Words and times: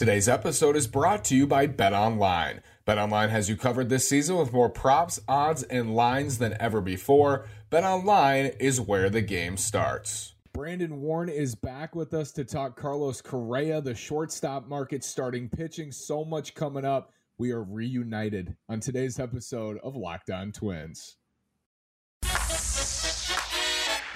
Today's 0.00 0.30
episode 0.30 0.76
is 0.76 0.86
brought 0.86 1.24
to 1.24 1.36
you 1.36 1.46
by 1.46 1.66
Bet 1.66 1.92
Online. 1.92 2.62
Bet 2.86 2.96
Online 2.96 3.28
has 3.28 3.50
you 3.50 3.56
covered 3.58 3.90
this 3.90 4.08
season 4.08 4.38
with 4.38 4.50
more 4.50 4.70
props, 4.70 5.20
odds, 5.28 5.62
and 5.64 5.94
lines 5.94 6.38
than 6.38 6.56
ever 6.58 6.80
before. 6.80 7.44
Bet 7.68 7.84
Online 7.84 8.46
is 8.46 8.80
where 8.80 9.10
the 9.10 9.20
game 9.20 9.58
starts. 9.58 10.32
Brandon 10.54 11.02
Warren 11.02 11.28
is 11.28 11.54
back 11.54 11.94
with 11.94 12.14
us 12.14 12.32
to 12.32 12.46
talk 12.46 12.80
Carlos 12.80 13.20
Correa, 13.20 13.82
the 13.82 13.94
shortstop 13.94 14.66
market 14.66 15.04
starting 15.04 15.50
pitching. 15.50 15.92
So 15.92 16.24
much 16.24 16.54
coming 16.54 16.86
up. 16.86 17.12
We 17.36 17.50
are 17.50 17.62
reunited 17.62 18.56
on 18.70 18.80
today's 18.80 19.20
episode 19.20 19.80
of 19.84 19.96
Locked 19.96 20.30
On 20.30 20.50
Twins. 20.50 21.16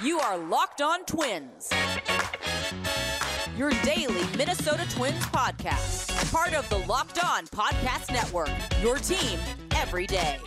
You 0.03 0.19
are 0.19 0.39
Locked 0.39 0.81
On 0.81 1.05
Twins 1.05 1.69
your 3.57 3.71
daily 3.83 4.25
Minnesota 4.37 4.85
Twins 4.91 5.25
podcast. 5.27 6.33
Part 6.33 6.55
of 6.55 6.69
the 6.69 6.79
Locked 6.89 7.23
On 7.25 7.47
Podcast 7.47 8.13
Network, 8.13 8.51
your 8.83 8.99
team 8.99 9.39
every 9.77 10.07
day. 10.07 10.39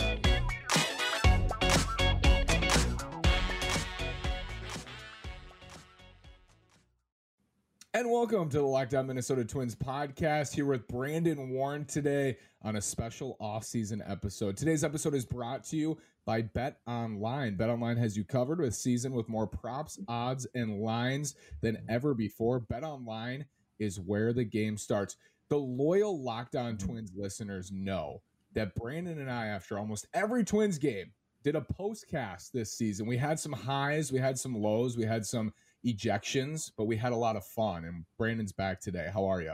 And 7.97 8.11
welcome 8.11 8.47
to 8.49 8.57
the 8.59 8.63
Locked 8.63 8.93
On 8.93 9.07
Minnesota 9.07 9.43
Twins 9.43 9.73
podcast 9.73 10.53
here 10.53 10.67
with 10.67 10.88
Brandon 10.88 11.49
Warren 11.49 11.83
today 11.83 12.38
on 12.61 12.75
a 12.75 12.81
special 12.81 13.35
off-season 13.39 14.03
episode. 14.05 14.55
Today's 14.55 14.83
episode 14.83 15.15
is 15.15 15.25
brought 15.25 15.63
to 15.69 15.77
you 15.77 15.97
by 16.23 16.43
Bet 16.43 16.77
Online. 16.85 17.55
Bet 17.55 17.71
Online 17.71 17.97
has 17.97 18.15
you 18.15 18.23
covered 18.23 18.59
with 18.59 18.75
season 18.75 19.13
with 19.13 19.27
more 19.27 19.47
props, 19.47 19.97
odds, 20.07 20.45
and 20.53 20.79
lines 20.79 21.33
than 21.61 21.79
ever 21.89 22.13
before. 22.13 22.59
Bet 22.59 22.83
Online 22.83 23.43
is 23.79 23.99
where 23.99 24.31
the 24.31 24.45
game 24.45 24.77
starts. 24.77 25.16
The 25.49 25.57
loyal 25.57 26.21
Locked 26.21 26.55
On 26.55 26.77
Twins 26.77 27.13
listeners 27.17 27.71
know 27.71 28.22
that 28.53 28.75
Brandon 28.75 29.17
and 29.17 29.31
I, 29.31 29.47
after 29.47 29.79
almost 29.79 30.05
every 30.13 30.44
Twins 30.44 30.77
game, 30.77 31.13
did 31.44 31.55
a 31.55 31.61
postcast 31.61 32.52
this 32.52 32.72
season. 32.72 33.07
We 33.07 33.17
had 33.17 33.39
some 33.39 33.53
highs, 33.53 34.11
we 34.11 34.19
had 34.19 34.38
some 34.38 34.53
lows, 34.53 34.95
we 34.95 35.05
had 35.05 35.25
some 35.25 35.52
ejections, 35.86 36.72
but 36.78 36.86
we 36.86 36.97
had 36.97 37.14
a 37.14 37.17
lot 37.17 37.36
of 37.36 37.45
fun. 37.45 37.86
And 37.86 38.06
Brandon's 38.17 38.52
back 38.52 38.81
today. 38.81 39.09
How 39.14 39.25
are 39.25 39.42
you? 39.42 39.53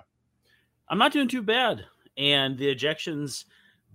I'm 0.89 0.97
not 0.97 1.13
doing 1.13 1.27
too 1.27 1.41
bad. 1.41 1.85
And 2.17 2.57
the 2.57 2.73
ejections 2.73 3.45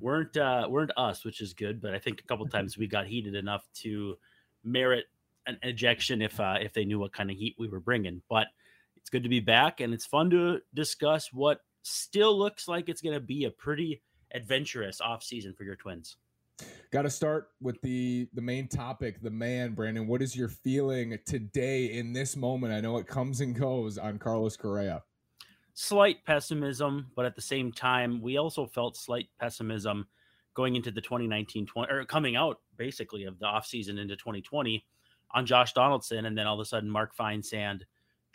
weren't 0.01 0.37
uh, 0.37 0.67
weren't 0.69 0.93
us, 0.97 1.25
which 1.25 1.41
is 1.41 1.55
good. 1.55 1.81
But 1.81 1.95
I 1.95 1.98
think 1.98 2.20
a 2.20 2.25
couple 2.25 2.47
times 2.48 2.79
we 2.79 2.87
got 2.87 3.07
heated 3.07 3.35
enough 3.35 3.67
to 3.83 4.17
merit 4.65 5.07
an 5.47 5.59
ejection 5.62 6.23
if 6.23 6.39
uh, 6.39 6.57
if 6.61 6.73
they 6.73 6.85
knew 6.85 6.98
what 6.98 7.12
kind 7.12 7.31
of 7.31 7.37
heat 7.37 7.57
we 7.59 7.69
were 7.69 7.81
bringing. 7.81 8.23
But 8.29 8.48
it's 8.97 9.11
good 9.11 9.23
to 9.23 9.29
be 9.29 9.41
back, 9.41 9.81
and 9.81 9.95
it's 9.95 10.07
fun 10.07 10.31
to 10.31 10.61
discuss 10.75 11.33
what 11.33 11.61
still 11.83 12.37
looks 12.37 12.69
like 12.69 12.89
it's 12.89 13.01
going 13.01 13.15
to 13.15 13.20
be 13.20 13.45
a 13.45 13.51
pretty 13.51 14.03
adventurous 14.35 15.01
off 15.01 15.23
season 15.23 15.55
for 15.55 15.65
your 15.65 15.77
Twins. 15.77 16.17
Got 16.91 17.03
to 17.03 17.11
start 17.11 17.48
with 17.61 17.81
the 17.83 18.28
the 18.33 18.41
main 18.41 18.67
topic, 18.69 19.20
the 19.23 19.31
man, 19.31 19.75
Brandon. 19.75 20.06
What 20.06 20.23
is 20.23 20.34
your 20.34 20.48
feeling 20.48 21.19
today 21.27 21.92
in 21.92 22.12
this 22.12 22.37
moment? 22.37 22.73
I 22.73 22.81
know 22.81 22.97
it 22.98 23.06
comes 23.06 23.41
and 23.41 23.55
goes 23.55 23.98
on 23.98 24.19
Carlos 24.19 24.56
Correa 24.56 25.03
slight 25.81 26.25
pessimism, 26.25 27.06
but 27.14 27.25
at 27.25 27.36
the 27.36 27.41
same 27.41 27.70
time, 27.70 28.20
we 28.20 28.36
also 28.36 28.67
felt 28.67 28.97
slight 28.97 29.29
pessimism 29.39 30.09
going 30.55 30.75
into 30.75 30.91
the 30.91 31.01
2019 31.01 31.67
20 31.67 31.92
or 31.92 32.05
coming 32.05 32.34
out 32.34 32.59
basically 32.77 33.23
of 33.23 33.39
the 33.39 33.47
offseason 33.47 33.97
into 33.97 34.17
2020 34.17 34.84
on 35.31 35.47
Josh 35.47 35.73
Donaldson. 35.75 36.25
And 36.25 36.36
then 36.36 36.48
all 36.48 36.59
of 36.59 36.61
a 36.61 36.64
sudden, 36.64 36.91
Mark 36.91 37.17
Feinsand 37.17 37.83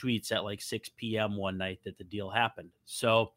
tweets 0.02 0.32
at 0.32 0.46
like 0.46 0.62
6 0.62 0.90
p.m. 0.96 1.36
one 1.36 1.58
night 1.58 1.80
that 1.84 1.98
the 1.98 2.06
deal 2.06 2.30
happened. 2.30 2.70
So 2.86 3.34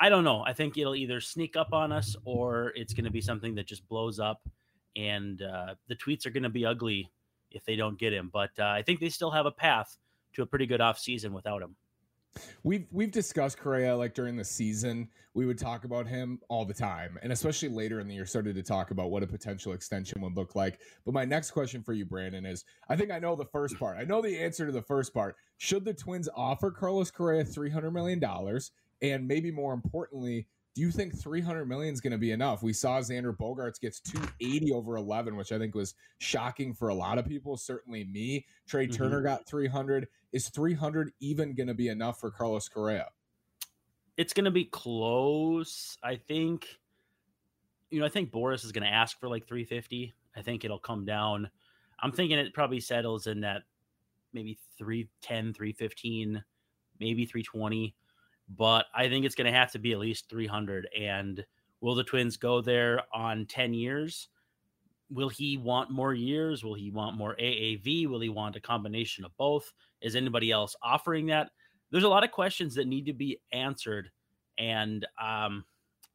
I 0.00 0.08
don't 0.08 0.24
know. 0.24 0.42
I 0.44 0.52
think 0.52 0.76
it'll 0.76 0.94
either 0.94 1.20
sneak 1.20 1.56
up 1.56 1.72
on 1.72 1.92
us 1.92 2.16
or 2.24 2.72
it's 2.74 2.92
going 2.92 3.04
to 3.04 3.10
be 3.10 3.20
something 3.20 3.54
that 3.54 3.66
just 3.66 3.88
blows 3.88 4.18
up. 4.18 4.40
And 4.96 5.42
uh, 5.42 5.74
the 5.88 5.96
tweets 5.96 6.26
are 6.26 6.30
going 6.30 6.42
to 6.42 6.48
be 6.48 6.66
ugly 6.66 7.10
if 7.50 7.64
they 7.64 7.76
don't 7.76 7.98
get 7.98 8.12
him. 8.12 8.30
But 8.32 8.50
uh, 8.58 8.64
I 8.64 8.82
think 8.82 9.00
they 9.00 9.08
still 9.08 9.30
have 9.30 9.46
a 9.46 9.50
path 9.50 9.96
to 10.34 10.42
a 10.42 10.46
pretty 10.46 10.66
good 10.66 10.80
offseason 10.80 11.30
without 11.30 11.62
him. 11.62 11.76
We've 12.64 12.86
we've 12.90 13.12
discussed 13.12 13.58
Correa 13.58 13.96
like 13.96 14.14
during 14.14 14.36
the 14.36 14.44
season. 14.44 15.08
We 15.34 15.46
would 15.46 15.58
talk 15.58 15.84
about 15.84 16.06
him 16.06 16.40
all 16.48 16.64
the 16.64 16.74
time, 16.74 17.16
and 17.22 17.32
especially 17.32 17.68
later 17.68 18.00
in 18.00 18.08
the 18.08 18.14
year, 18.14 18.26
started 18.26 18.56
to 18.56 18.62
talk 18.62 18.90
about 18.90 19.12
what 19.12 19.22
a 19.22 19.26
potential 19.26 19.72
extension 19.72 20.20
would 20.20 20.36
look 20.36 20.56
like. 20.56 20.80
But 21.04 21.14
my 21.14 21.24
next 21.24 21.52
question 21.52 21.82
for 21.82 21.92
you, 21.92 22.04
Brandon, 22.04 22.44
is: 22.44 22.64
I 22.88 22.96
think 22.96 23.12
I 23.12 23.20
know 23.20 23.36
the 23.36 23.44
first 23.44 23.78
part. 23.78 23.98
I 23.98 24.04
know 24.04 24.20
the 24.20 24.36
answer 24.36 24.66
to 24.66 24.72
the 24.72 24.82
first 24.82 25.14
part. 25.14 25.36
Should 25.58 25.84
the 25.84 25.94
Twins 25.94 26.28
offer 26.34 26.72
Carlos 26.72 27.10
Correa 27.10 27.44
three 27.44 27.70
hundred 27.70 27.92
million 27.92 28.18
dollars, 28.18 28.72
and 29.12 29.26
maybe 29.26 29.50
more 29.50 29.74
importantly, 29.74 30.46
do 30.74 30.82
you 30.82 30.90
think 30.90 31.16
300 31.16 31.66
million 31.66 31.94
is 31.94 32.00
going 32.00 32.12
to 32.12 32.18
be 32.18 32.32
enough? 32.32 32.62
We 32.62 32.72
saw 32.72 32.98
Xander 32.98 33.36
Bogaerts 33.36 33.80
gets 33.80 34.00
280 34.00 34.72
over 34.72 34.96
11, 34.96 35.36
which 35.36 35.52
I 35.52 35.58
think 35.58 35.74
was 35.74 35.94
shocking 36.18 36.74
for 36.74 36.88
a 36.88 36.94
lot 36.94 37.18
of 37.18 37.26
people, 37.26 37.56
certainly 37.56 38.04
me. 38.04 38.44
Trey 38.66 38.86
mm-hmm. 38.86 38.96
Turner 38.96 39.22
got 39.22 39.46
300. 39.46 40.08
Is 40.32 40.48
300 40.48 41.12
even 41.20 41.54
going 41.54 41.68
to 41.68 41.74
be 41.74 41.88
enough 41.88 42.18
for 42.18 42.30
Carlos 42.30 42.68
Correa? 42.68 43.06
It's 44.16 44.32
going 44.32 44.46
to 44.46 44.50
be 44.50 44.64
close. 44.64 45.96
I 46.02 46.16
think, 46.16 46.66
you 47.90 48.00
know, 48.00 48.06
I 48.06 48.08
think 48.08 48.32
Boras 48.32 48.64
is 48.64 48.72
going 48.72 48.84
to 48.84 48.92
ask 48.92 49.18
for 49.20 49.28
like 49.28 49.46
350. 49.46 50.12
I 50.36 50.42
think 50.42 50.64
it'll 50.64 50.78
come 50.78 51.04
down. 51.04 51.48
I'm 52.00 52.10
thinking 52.10 52.36
it 52.36 52.52
probably 52.52 52.80
settles 52.80 53.28
in 53.28 53.40
that 53.42 53.62
maybe 54.32 54.58
310, 54.76 55.54
315, 55.54 56.42
maybe 56.98 57.24
320 57.24 57.94
but 58.48 58.86
I 58.94 59.08
think 59.08 59.24
it's 59.24 59.34
going 59.34 59.50
to 59.50 59.58
have 59.58 59.72
to 59.72 59.78
be 59.78 59.92
at 59.92 59.98
least 59.98 60.28
300. 60.28 60.88
And 60.98 61.44
will 61.80 61.94
the 61.94 62.04
Twins 62.04 62.36
go 62.36 62.60
there 62.60 63.02
on 63.12 63.46
10 63.46 63.74
years? 63.74 64.28
Will 65.10 65.28
he 65.28 65.56
want 65.56 65.90
more 65.90 66.14
years? 66.14 66.64
Will 66.64 66.74
he 66.74 66.90
want 66.90 67.16
more 67.16 67.36
AAV? 67.36 68.06
Will 68.08 68.20
he 68.20 68.28
want 68.28 68.56
a 68.56 68.60
combination 68.60 69.24
of 69.24 69.36
both? 69.36 69.72
Is 70.00 70.16
anybody 70.16 70.50
else 70.50 70.76
offering 70.82 71.26
that? 71.26 71.50
There's 71.90 72.04
a 72.04 72.08
lot 72.08 72.24
of 72.24 72.30
questions 72.30 72.74
that 72.74 72.88
need 72.88 73.06
to 73.06 73.12
be 73.12 73.40
answered. 73.52 74.10
And 74.58 75.04
um, 75.20 75.64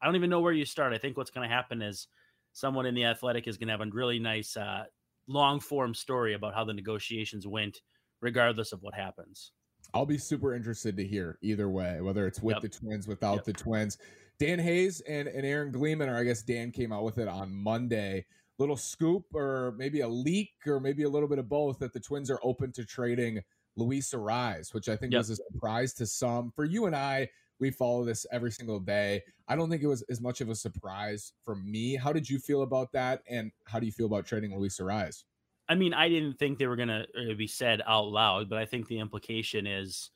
I 0.02 0.06
don't 0.06 0.16
even 0.16 0.30
know 0.30 0.42
where 0.42 0.54
you 0.54 0.66
start. 0.66 0.94
I 0.94 0.98
think 0.98 1.18
what's 1.18 1.32
going 1.32 1.48
to 1.48 1.54
happen 1.54 1.82
is 1.82 2.08
someone 2.54 2.86
in 2.86 2.96
the 2.96 3.06
athletic 3.06 3.48
is 3.48 3.58
going 3.58 3.68
to 3.68 3.74
have 3.74 3.82
a 3.82 3.90
really 3.92 4.20
nice 4.20 4.58
uh, 4.58 4.86
long 5.28 5.60
form 5.60 5.94
story 5.94 6.34
about 6.34 6.54
how 6.54 6.64
the 6.64 6.74
negotiations 6.74 7.48
went, 7.48 7.82
regardless 8.22 8.72
of 8.74 8.82
what 8.82 8.94
happens. 8.94 9.52
I'll 9.94 10.06
be 10.06 10.18
super 10.18 10.54
interested 10.54 10.96
to 10.98 11.06
hear 11.06 11.38
either 11.42 11.70
way, 11.70 12.02
whether 12.02 12.28
it's 12.28 12.42
with 12.42 12.56
yep. 12.56 12.62
the 12.62 12.70
twins, 12.70 13.08
without 13.08 13.36
yep. 13.36 13.46
the 13.46 13.54
twins. 13.54 13.98
Dan 14.40 14.60
Hayes 14.60 15.02
and, 15.02 15.28
and 15.28 15.46
Aaron 15.46 15.72
Gleeman, 15.72 16.10
or 16.10 16.18
I 16.18 16.24
guess 16.24 16.42
Dan 16.42 16.72
came 16.72 16.94
out 16.94 17.04
with 17.04 17.18
it 17.18 17.28
on 17.28 17.54
Monday. 17.54 18.26
Little 18.58 18.78
scoop, 18.78 19.26
or 19.34 19.74
maybe 19.78 20.02
a 20.02 20.08
leak, 20.08 20.52
or 20.68 20.80
maybe 20.80 21.04
a 21.04 21.10
little 21.10 21.30
bit 21.30 21.40
of 21.40 21.50
both, 21.50 21.80
that 21.80 21.94
the 21.94 22.00
twins 22.00 22.30
are 22.30 22.40
open 22.44 22.72
to 22.74 22.86
trading 22.86 23.42
Luis 23.76 24.14
Arraez, 24.14 24.74
which 24.74 24.90
I 24.90 24.96
think 24.96 25.14
yep. 25.14 25.20
was 25.20 25.30
a 25.30 25.36
surprise 25.38 25.94
to 25.96 26.06
some. 26.06 26.52
For 26.56 26.66
you 26.66 26.86
and 26.86 26.96
I, 26.96 27.30
we 27.60 27.72
follow 27.72 28.06
this 28.06 28.26
every 28.32 28.52
single 28.52 28.80
day. 28.80 29.22
I 29.48 29.56
don't 29.56 29.70
think 29.70 29.82
it 29.82 29.88
was 29.88 30.02
as 30.04 30.22
much 30.22 30.42
of 30.42 30.50
a 30.50 30.56
surprise 30.56 31.34
for 31.44 31.56
me. 31.56 31.96
How 31.96 32.14
did 32.14 32.30
you 32.30 32.40
feel 32.40 32.62
about 32.62 32.92
that? 32.94 33.22
And 33.30 33.52
how 33.66 33.80
do 33.80 33.86
you 33.86 33.92
feel 33.92 34.06
about 34.06 34.26
trading 34.26 34.58
Luis 34.58 34.80
Arraez? 34.80 35.24
I 35.70 35.76
mean, 35.76 35.94
I 35.94 36.10
didn't 36.10 36.40
think 36.40 36.58
they 36.58 36.66
were 36.66 36.76
going 36.76 36.90
to 36.90 37.06
uh, 37.16 37.36
be 37.36 37.46
said 37.46 37.82
out 37.86 38.08
loud, 38.08 38.50
but 38.50 38.58
I 38.58 38.66
think 38.66 38.88
the 38.88 39.00
implication 39.00 39.68
is 39.68 40.10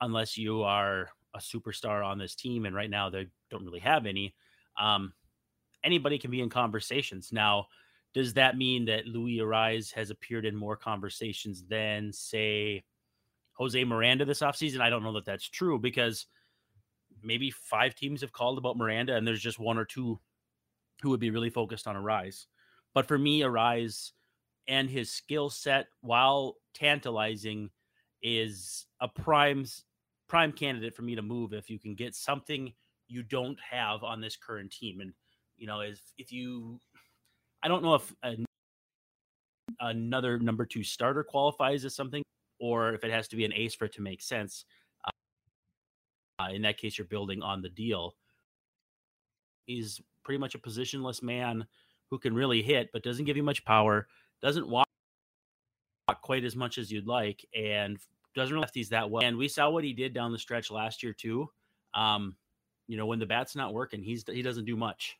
unless 0.00 0.38
you 0.38 0.62
are 0.62 1.10
a 1.34 1.38
superstar 1.38 2.06
on 2.06 2.18
this 2.18 2.36
team, 2.36 2.64
and 2.64 2.74
right 2.74 2.88
now 2.88 3.10
they 3.10 3.26
don't 3.50 3.64
really 3.64 3.80
have 3.80 4.06
any, 4.06 4.34
um, 4.78 5.12
anybody 5.82 6.18
can 6.18 6.30
be 6.30 6.40
in 6.40 6.48
conversations. 6.48 7.32
Now, 7.32 7.66
does 8.14 8.32
that 8.34 8.56
mean 8.56 8.84
that 8.86 9.06
Louis 9.06 9.38
Arraez 9.38 9.92
has 9.94 10.10
appeared 10.10 10.46
in 10.46 10.54
more 10.54 10.76
conversations 10.76 11.64
than, 11.68 12.12
say, 12.12 12.84
Jose 13.54 13.84
Miranda 13.84 14.24
this 14.24 14.40
offseason? 14.40 14.80
I 14.80 14.90
don't 14.90 15.02
know 15.02 15.12
that 15.14 15.24
that's 15.24 15.48
true 15.48 15.78
because 15.78 16.26
maybe 17.22 17.50
five 17.50 17.94
teams 17.94 18.20
have 18.20 18.32
called 18.32 18.58
about 18.58 18.76
Miranda, 18.76 19.16
and 19.16 19.26
there's 19.26 19.42
just 19.42 19.58
one 19.58 19.78
or 19.78 19.84
two 19.84 20.18
who 21.02 21.10
would 21.10 21.20
be 21.20 21.30
really 21.30 21.50
focused 21.50 21.86
on 21.86 21.96
Arraez. 21.96 22.46
But 22.94 23.06
for 23.06 23.18
me, 23.18 23.40
Arraez 23.40 24.12
and 24.70 24.88
his 24.88 25.10
skill 25.10 25.50
set, 25.50 25.88
while 26.00 26.56
tantalizing, 26.72 27.68
is 28.22 28.86
a 29.00 29.08
prime 29.08 29.66
prime 30.28 30.52
candidate 30.52 30.94
for 30.94 31.02
me 31.02 31.16
to 31.16 31.22
move 31.22 31.52
if 31.52 31.68
you 31.68 31.78
can 31.78 31.94
get 31.94 32.14
something 32.14 32.72
you 33.08 33.22
don't 33.24 33.58
have 33.68 34.04
on 34.04 34.20
this 34.20 34.36
current 34.36 34.70
team. 34.70 35.00
And 35.00 35.12
you 35.56 35.66
know, 35.66 35.80
if 35.80 36.00
if 36.16 36.32
you, 36.32 36.80
I 37.62 37.68
don't 37.68 37.82
know 37.82 37.96
if 37.96 38.14
a, 38.22 38.36
another 39.80 40.38
number 40.38 40.64
two 40.64 40.84
starter 40.84 41.24
qualifies 41.24 41.84
as 41.84 41.94
something, 41.94 42.22
or 42.60 42.94
if 42.94 43.02
it 43.02 43.10
has 43.10 43.26
to 43.28 43.36
be 43.36 43.44
an 43.44 43.52
ace 43.52 43.74
for 43.74 43.86
it 43.86 43.94
to 43.94 44.02
make 44.02 44.22
sense. 44.22 44.64
Uh, 45.04 46.48
in 46.52 46.62
that 46.62 46.78
case, 46.78 46.96
you're 46.96 47.06
building 47.06 47.42
on 47.42 47.60
the 47.60 47.68
deal. 47.68 48.14
He's 49.66 50.00
pretty 50.24 50.38
much 50.38 50.54
a 50.54 50.58
positionless 50.58 51.22
man 51.22 51.66
who 52.08 52.18
can 52.18 52.34
really 52.34 52.62
hit, 52.62 52.90
but 52.92 53.02
doesn't 53.02 53.24
give 53.24 53.36
you 53.36 53.42
much 53.42 53.64
power 53.64 54.06
doesn't 54.42 54.68
walk 54.68 54.86
quite 56.22 56.44
as 56.44 56.56
much 56.56 56.78
as 56.78 56.90
you'd 56.90 57.06
like, 57.06 57.44
and 57.54 57.98
doesn't 58.34 58.54
really 58.54 58.66
lefties 58.66 58.88
that 58.88 59.10
well. 59.10 59.24
And 59.24 59.36
we 59.36 59.48
saw 59.48 59.70
what 59.70 59.84
he 59.84 59.92
did 59.92 60.14
down 60.14 60.32
the 60.32 60.38
stretch 60.38 60.70
last 60.70 61.02
year 61.02 61.12
too. 61.12 61.48
Um, 61.94 62.36
you 62.86 62.96
know, 62.96 63.06
when 63.06 63.18
the 63.18 63.26
bat's 63.26 63.54
not 63.54 63.72
working, 63.72 64.02
he's 64.02 64.24
he 64.26 64.42
doesn't 64.42 64.64
do 64.64 64.76
much. 64.76 65.16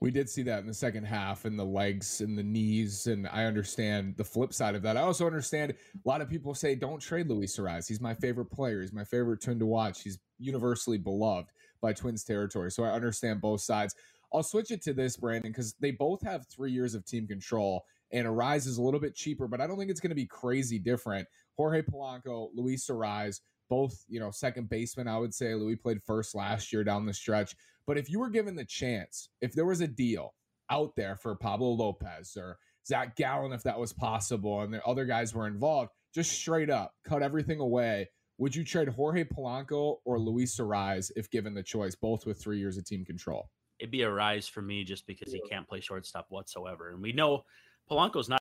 We 0.00 0.10
did 0.10 0.28
see 0.28 0.42
that 0.42 0.60
in 0.60 0.66
the 0.66 0.74
second 0.74 1.04
half 1.04 1.46
and 1.46 1.58
the 1.58 1.64
legs 1.64 2.20
and 2.20 2.36
the 2.36 2.42
knees. 2.42 3.06
And 3.06 3.26
I 3.26 3.44
understand 3.44 4.14
the 4.18 4.24
flip 4.24 4.52
side 4.52 4.74
of 4.74 4.82
that. 4.82 4.98
I 4.98 5.00
also 5.00 5.26
understand 5.26 5.72
a 5.72 6.08
lot 6.08 6.20
of 6.20 6.28
people 6.28 6.54
say, 6.54 6.74
don't 6.74 7.00
trade 7.00 7.28
Luis 7.28 7.56
Arraez. 7.56 7.88
He's 7.88 8.00
my 8.00 8.12
favorite 8.14 8.50
player. 8.50 8.82
He's 8.82 8.92
my 8.92 9.04
favorite 9.04 9.40
twin 9.40 9.58
to 9.58 9.64
watch. 9.64 10.02
He's 10.02 10.18
universally 10.38 10.98
beloved 10.98 11.48
by 11.80 11.94
Twins 11.94 12.24
territory. 12.24 12.70
So 12.70 12.84
I 12.84 12.90
understand 12.90 13.40
both 13.40 13.62
sides. 13.62 13.94
I'll 14.32 14.42
switch 14.42 14.70
it 14.70 14.82
to 14.82 14.92
this, 14.92 15.16
Brandon, 15.16 15.52
because 15.52 15.74
they 15.80 15.92
both 15.92 16.22
have 16.22 16.46
three 16.48 16.72
years 16.72 16.94
of 16.94 17.04
team 17.04 17.26
control. 17.26 17.84
And 18.12 18.26
Arraez 18.26 18.66
is 18.66 18.78
a 18.78 18.82
little 18.82 19.00
bit 19.00 19.14
cheaper, 19.14 19.48
but 19.48 19.60
I 19.60 19.66
don't 19.66 19.78
think 19.78 19.90
it's 19.90 20.00
going 20.00 20.10
to 20.10 20.16
be 20.16 20.26
crazy 20.26 20.78
different. 20.78 21.26
Jorge 21.56 21.82
Polanco, 21.82 22.50
Luis 22.54 22.88
Arraez, 22.88 23.40
both, 23.68 24.04
you 24.08 24.20
know, 24.20 24.30
second 24.30 24.68
baseman, 24.68 25.08
I 25.08 25.18
would 25.18 25.34
say. 25.34 25.54
Louis 25.54 25.76
played 25.76 26.02
first 26.02 26.34
last 26.34 26.72
year 26.72 26.84
down 26.84 27.06
the 27.06 27.14
stretch. 27.14 27.56
But 27.86 27.98
if 27.98 28.10
you 28.10 28.20
were 28.20 28.30
given 28.30 28.54
the 28.54 28.64
chance, 28.64 29.30
if 29.40 29.52
there 29.52 29.66
was 29.66 29.80
a 29.80 29.88
deal 29.88 30.34
out 30.70 30.94
there 30.96 31.16
for 31.16 31.34
Pablo 31.34 31.70
Lopez 31.70 32.36
or 32.36 32.58
Zach 32.86 33.16
Gallen, 33.16 33.52
if 33.52 33.62
that 33.64 33.78
was 33.78 33.92
possible, 33.92 34.60
and 34.60 34.72
the 34.72 34.84
other 34.84 35.04
guys 35.04 35.34
were 35.34 35.46
involved, 35.46 35.90
just 36.14 36.32
straight 36.32 36.70
up 36.70 36.94
cut 37.04 37.22
everything 37.22 37.60
away. 37.60 38.08
Would 38.38 38.54
you 38.54 38.64
trade 38.64 38.88
Jorge 38.88 39.24
Polanco 39.24 39.96
or 40.04 40.18
Luis 40.18 40.58
Arraez 40.58 41.10
if 41.16 41.30
given 41.30 41.54
the 41.54 41.62
choice, 41.62 41.94
both 41.94 42.26
with 42.26 42.40
three 42.40 42.58
years 42.58 42.76
of 42.76 42.84
team 42.84 43.04
control? 43.04 43.50
It'd 43.78 43.90
be 43.90 43.98
Arraez 43.98 44.48
for 44.48 44.62
me 44.62 44.84
just 44.84 45.06
because 45.06 45.32
he 45.32 45.40
can't 45.48 45.68
play 45.68 45.80
shortstop 45.80 46.26
whatsoever. 46.30 46.90
And 46.90 47.02
we 47.02 47.12
know 47.12 47.44
Polanco's 47.90 48.28
not 48.28 48.40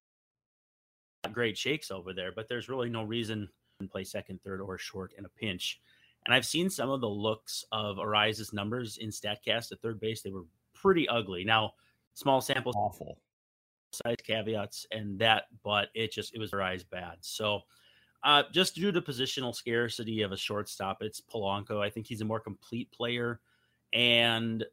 great 1.31 1.57
shakes 1.57 1.91
over 1.91 2.13
there, 2.13 2.31
but 2.31 2.47
there's 2.47 2.69
really 2.69 2.89
no 2.89 3.03
reason 3.03 3.49
to 3.81 3.87
play 3.87 4.03
second, 4.03 4.41
third, 4.43 4.61
or 4.61 4.77
short 4.77 5.13
in 5.17 5.25
a 5.25 5.29
pinch. 5.29 5.81
And 6.25 6.33
I've 6.33 6.45
seen 6.45 6.69
some 6.69 6.89
of 6.89 7.01
the 7.01 7.09
looks 7.09 7.65
of 7.71 7.97
Arraez's 7.97 8.53
numbers 8.53 8.97
in 8.97 9.09
StatCast 9.09 9.71
at 9.71 9.81
third 9.81 9.99
base. 9.99 10.21
They 10.21 10.31
were 10.31 10.45
pretty 10.73 11.07
ugly. 11.07 11.43
Now, 11.43 11.73
small 12.13 12.41
sample 12.41 12.73
awful 12.75 13.19
size 13.91 14.17
caveats 14.25 14.87
and 14.91 15.19
that, 15.19 15.43
but 15.63 15.89
it 15.93 16.11
just 16.11 16.33
it 16.33 16.39
was 16.39 16.51
Arraez 16.51 16.83
bad. 16.89 17.17
So 17.21 17.61
uh, 18.23 18.43
just 18.51 18.75
due 18.75 18.91
to 18.91 19.01
positional 19.01 19.53
scarcity 19.53 20.21
of 20.23 20.31
a 20.31 20.37
shortstop, 20.37 20.97
it's 21.01 21.21
Polanco. 21.21 21.79
I 21.79 21.89
think 21.89 22.07
he's 22.07 22.21
a 22.21 22.25
more 22.25 22.39
complete 22.39 22.91
player. 22.91 23.39
And 23.93 24.65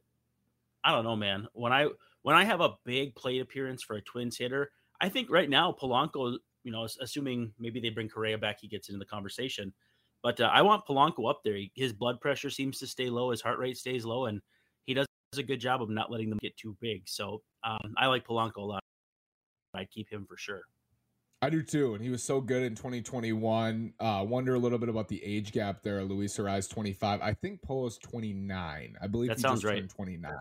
I 0.83 0.91
don't 0.91 1.03
know, 1.03 1.15
man. 1.15 1.47
When 1.53 1.71
I 1.71 1.87
when 2.23 2.35
I 2.35 2.43
have 2.43 2.61
a 2.61 2.75
big 2.85 3.15
plate 3.15 3.41
appearance 3.41 3.83
for 3.83 3.95
a 3.95 4.01
Twins 4.01 4.37
hitter, 4.37 4.71
I 5.01 5.09
think 5.09 5.29
right 5.29 5.49
now 5.49 5.75
Polanco, 5.79 6.37
you 6.63 6.71
know, 6.71 6.87
assuming 7.01 7.53
maybe 7.59 7.79
they 7.79 7.89
bring 7.89 8.09
Correa 8.09 8.37
back, 8.37 8.57
he 8.59 8.67
gets 8.67 8.89
into 8.89 8.99
the 8.99 9.05
conversation. 9.05 9.73
But 10.21 10.39
uh, 10.39 10.49
I 10.53 10.61
want 10.61 10.85
Polanco 10.85 11.29
up 11.29 11.41
there. 11.43 11.57
His 11.75 11.91
blood 11.91 12.21
pressure 12.21 12.49
seems 12.49 12.79
to 12.79 12.87
stay 12.87 13.09
low, 13.09 13.31
his 13.31 13.41
heart 13.41 13.59
rate 13.59 13.77
stays 13.77 14.05
low, 14.05 14.25
and 14.27 14.41
he 14.85 14.93
does 14.93 15.05
a 15.37 15.43
good 15.43 15.59
job 15.59 15.81
of 15.81 15.89
not 15.89 16.11
letting 16.11 16.29
them 16.29 16.39
get 16.41 16.55
too 16.55 16.77
big. 16.79 17.03
So 17.07 17.41
um, 17.63 17.93
I 17.97 18.07
like 18.07 18.25
Polanco 18.25 18.57
a 18.57 18.61
lot. 18.61 18.83
I'd 19.75 19.89
keep 19.89 20.09
him 20.09 20.25
for 20.27 20.37
sure. 20.37 20.61
I 21.41 21.49
do 21.49 21.61
too, 21.61 21.93
and 21.93 22.01
he 22.01 22.09
was 22.09 22.23
so 22.23 22.39
good 22.39 22.63
in 22.63 22.73
2021. 22.73 23.93
Uh, 23.99 24.25
wonder 24.25 24.53
a 24.53 24.59
little 24.59 24.77
bit 24.77 24.87
about 24.87 25.09
the 25.09 25.21
age 25.21 25.51
gap 25.51 25.83
there. 25.83 26.01
Luis 26.03 26.37
Arraez 26.37 26.69
25. 26.69 27.19
I 27.21 27.33
think 27.33 27.61
Polo's 27.61 27.97
29. 27.97 28.95
I 29.01 29.07
believe 29.07 29.27
that 29.27 29.37
he 29.37 29.41
sounds 29.41 29.59
just 29.59 29.65
right. 29.65 29.79
turned 29.79 29.89
29. 29.89 30.31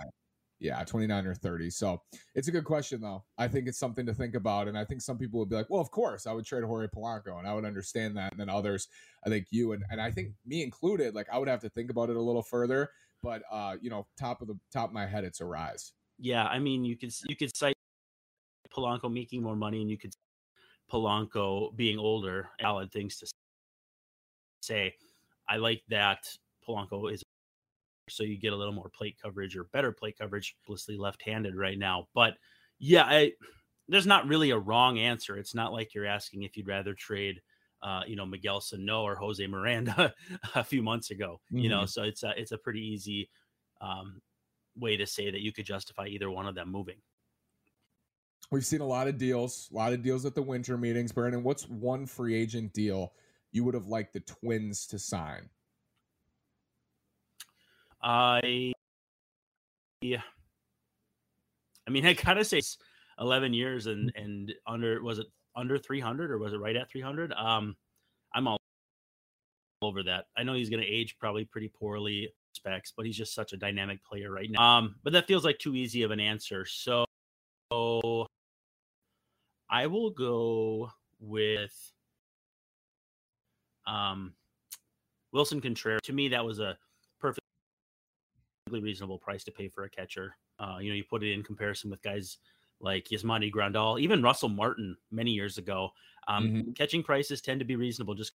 Yeah, 0.62 0.84
29 0.84 1.26
or 1.26 1.34
30. 1.34 1.70
So 1.70 2.00
it's 2.36 2.46
a 2.46 2.52
good 2.52 2.64
question, 2.64 3.00
though. 3.00 3.24
I 3.36 3.48
think 3.48 3.66
it's 3.66 3.80
something 3.80 4.06
to 4.06 4.14
think 4.14 4.36
about. 4.36 4.68
And 4.68 4.78
I 4.78 4.84
think 4.84 5.00
some 5.02 5.18
people 5.18 5.40
would 5.40 5.48
be 5.48 5.56
like, 5.56 5.68
well, 5.68 5.80
of 5.80 5.90
course, 5.90 6.24
I 6.24 6.32
would 6.32 6.46
trade 6.46 6.62
Jorge 6.62 6.86
Polanco, 6.86 7.40
and 7.40 7.48
I 7.48 7.52
would 7.52 7.64
understand 7.64 8.16
that. 8.16 8.30
And 8.30 8.40
then 8.40 8.48
others, 8.48 8.86
I 9.26 9.28
think 9.28 9.46
you 9.50 9.72
and, 9.72 9.82
and 9.90 10.00
I 10.00 10.12
think 10.12 10.34
me 10.46 10.62
included, 10.62 11.16
like 11.16 11.26
I 11.32 11.38
would 11.38 11.48
have 11.48 11.62
to 11.62 11.68
think 11.68 11.90
about 11.90 12.10
it 12.10 12.16
a 12.16 12.22
little 12.22 12.44
further. 12.44 12.90
But 13.24 13.42
uh, 13.50 13.74
you 13.80 13.90
know, 13.90 14.06
top 14.16 14.40
of 14.40 14.46
the 14.46 14.56
top 14.72 14.90
of 14.90 14.94
my 14.94 15.04
head, 15.04 15.24
it's 15.24 15.40
Arraez. 15.40 15.90
Yeah, 16.20 16.44
I 16.44 16.60
mean, 16.60 16.84
you 16.84 16.96
could 16.96 17.12
you 17.28 17.34
could 17.34 17.56
cite 17.56 17.74
Polanco 18.72 19.12
making 19.12 19.42
more 19.42 19.56
money, 19.56 19.80
and 19.80 19.90
you 19.90 19.98
could 19.98 20.14
Polanco 20.92 21.74
being 21.74 21.98
older. 21.98 22.50
Valid 22.60 22.92
things 22.92 23.16
to 23.18 23.26
say. 24.62 24.94
I 25.48 25.56
like 25.56 25.82
that 25.88 26.18
Polanco 26.66 27.12
is 27.12 27.24
so 28.08 28.24
you 28.24 28.38
get 28.38 28.52
a 28.52 28.56
little 28.56 28.74
more 28.74 28.90
plate 28.90 29.16
coverage 29.22 29.56
or 29.56 29.64
better 29.64 29.92
plate 29.92 30.18
coverage. 30.18 30.56
Blissly 30.68 30.98
left-handed 30.98 31.56
right 31.56 31.78
now, 31.78 32.08
but 32.14 32.34
yeah, 32.78 33.04
I, 33.04 33.32
there's 33.88 34.06
not 34.06 34.26
really 34.26 34.50
a 34.50 34.58
wrong 34.58 34.98
answer. 34.98 35.36
It's 35.36 35.54
not 35.54 35.72
like 35.72 35.94
you're 35.94 36.06
asking 36.06 36.42
if 36.42 36.56
you'd 36.56 36.66
rather 36.66 36.94
trade, 36.94 37.40
uh, 37.82 38.02
you 38.06 38.16
know, 38.16 38.26
Miguel 38.26 38.60
Sano 38.60 39.02
or 39.02 39.14
Jose 39.14 39.46
Miranda 39.46 40.12
a 40.54 40.64
few 40.64 40.82
months 40.82 41.10
ago. 41.10 41.40
Mm-hmm. 41.46 41.58
You 41.58 41.68
know, 41.68 41.86
so 41.86 42.02
it's 42.02 42.22
a 42.22 42.32
it's 42.36 42.52
a 42.52 42.58
pretty 42.58 42.80
easy 42.80 43.30
um, 43.80 44.20
way 44.76 44.96
to 44.96 45.06
say 45.06 45.30
that 45.30 45.42
you 45.42 45.52
could 45.52 45.66
justify 45.66 46.06
either 46.06 46.30
one 46.30 46.46
of 46.46 46.54
them 46.54 46.70
moving. 46.70 46.96
We've 48.50 48.66
seen 48.66 48.80
a 48.80 48.86
lot 48.86 49.08
of 49.08 49.16
deals, 49.16 49.68
a 49.72 49.76
lot 49.76 49.92
of 49.92 50.02
deals 50.02 50.26
at 50.26 50.34
the 50.34 50.42
winter 50.42 50.76
meetings. 50.76 51.12
Brandon, 51.12 51.42
what's 51.42 51.68
one 51.68 52.06
free 52.06 52.34
agent 52.34 52.72
deal 52.72 53.12
you 53.50 53.64
would 53.64 53.74
have 53.74 53.86
liked 53.86 54.12
the 54.12 54.20
Twins 54.20 54.86
to 54.88 54.98
sign? 54.98 55.48
I, 58.02 58.72
yeah, 60.00 60.22
I 61.86 61.90
mean, 61.90 62.06
I 62.06 62.12
gotta 62.14 62.44
say, 62.44 62.60
eleven 63.18 63.52
years 63.52 63.86
and 63.86 64.12
and 64.16 64.52
under 64.66 65.02
was 65.02 65.18
it 65.18 65.26
under 65.54 65.78
three 65.78 66.00
hundred 66.00 66.30
or 66.30 66.38
was 66.38 66.52
it 66.52 66.58
right 66.58 66.76
at 66.76 66.90
three 66.90 67.00
hundred? 67.00 67.32
Um, 67.32 67.76
I'm 68.34 68.48
all 68.48 68.58
over 69.82 70.02
that. 70.04 70.26
I 70.36 70.42
know 70.42 70.54
he's 70.54 70.70
gonna 70.70 70.84
age 70.86 71.16
probably 71.18 71.44
pretty 71.44 71.68
poorly 71.68 72.32
specs, 72.54 72.92
but 72.96 73.06
he's 73.06 73.16
just 73.16 73.34
such 73.34 73.52
a 73.52 73.56
dynamic 73.56 74.04
player 74.04 74.30
right 74.30 74.50
now. 74.50 74.78
Um, 74.78 74.96
but 75.02 75.12
that 75.12 75.26
feels 75.26 75.44
like 75.44 75.58
too 75.58 75.74
easy 75.74 76.02
of 76.02 76.10
an 76.10 76.20
answer. 76.20 76.64
So, 76.64 77.04
so 77.72 78.26
I 79.70 79.86
will 79.86 80.10
go 80.10 80.90
with 81.20 81.74
um 83.86 84.34
Willson 85.34 85.60
Contreras. 85.60 86.02
To 86.04 86.12
me, 86.12 86.28
that 86.28 86.44
was 86.44 86.60
a 86.60 86.76
reasonable 88.80 89.18
price 89.18 89.44
to 89.44 89.52
pay 89.52 89.68
for 89.68 89.84
a 89.84 89.90
catcher. 89.90 90.36
Uh, 90.58 90.78
you 90.80 90.90
know, 90.90 90.96
you 90.96 91.04
put 91.04 91.22
it 91.22 91.32
in 91.32 91.42
comparison 91.42 91.90
with 91.90 92.02
guys 92.02 92.38
like 92.80 93.08
Yasmani 93.12 93.50
Grandal, 93.50 94.00
even 94.00 94.22
Russell 94.22 94.48
Martin 94.48 94.96
many 95.10 95.30
years 95.30 95.58
ago. 95.58 95.90
Um, 96.28 96.48
mm-hmm. 96.48 96.72
Catching 96.72 97.02
prices 97.02 97.40
tend 97.40 97.60
to 97.60 97.66
be 97.66 97.76
reasonable 97.76 98.14
just 98.14 98.32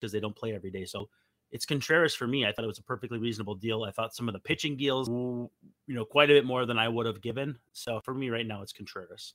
because 0.00 0.12
they 0.12 0.20
don't 0.20 0.36
play 0.36 0.54
every 0.54 0.70
day. 0.70 0.84
So 0.84 1.08
it's 1.50 1.66
Contreras 1.66 2.14
for 2.14 2.26
me. 2.26 2.44
I 2.44 2.52
thought 2.52 2.64
it 2.64 2.68
was 2.68 2.78
a 2.78 2.82
perfectly 2.82 3.18
reasonable 3.18 3.54
deal. 3.54 3.84
I 3.84 3.90
thought 3.90 4.14
some 4.14 4.28
of 4.28 4.34
the 4.34 4.40
pitching 4.40 4.76
deals, 4.76 5.08
you 5.08 5.50
know, 5.94 6.04
quite 6.04 6.30
a 6.30 6.34
bit 6.34 6.44
more 6.44 6.66
than 6.66 6.78
I 6.78 6.88
would 6.88 7.06
have 7.06 7.22
given. 7.22 7.58
So 7.72 8.00
for 8.00 8.12
me 8.12 8.28
right 8.28 8.46
now, 8.46 8.62
it's 8.62 8.72
Contreras. 8.72 9.34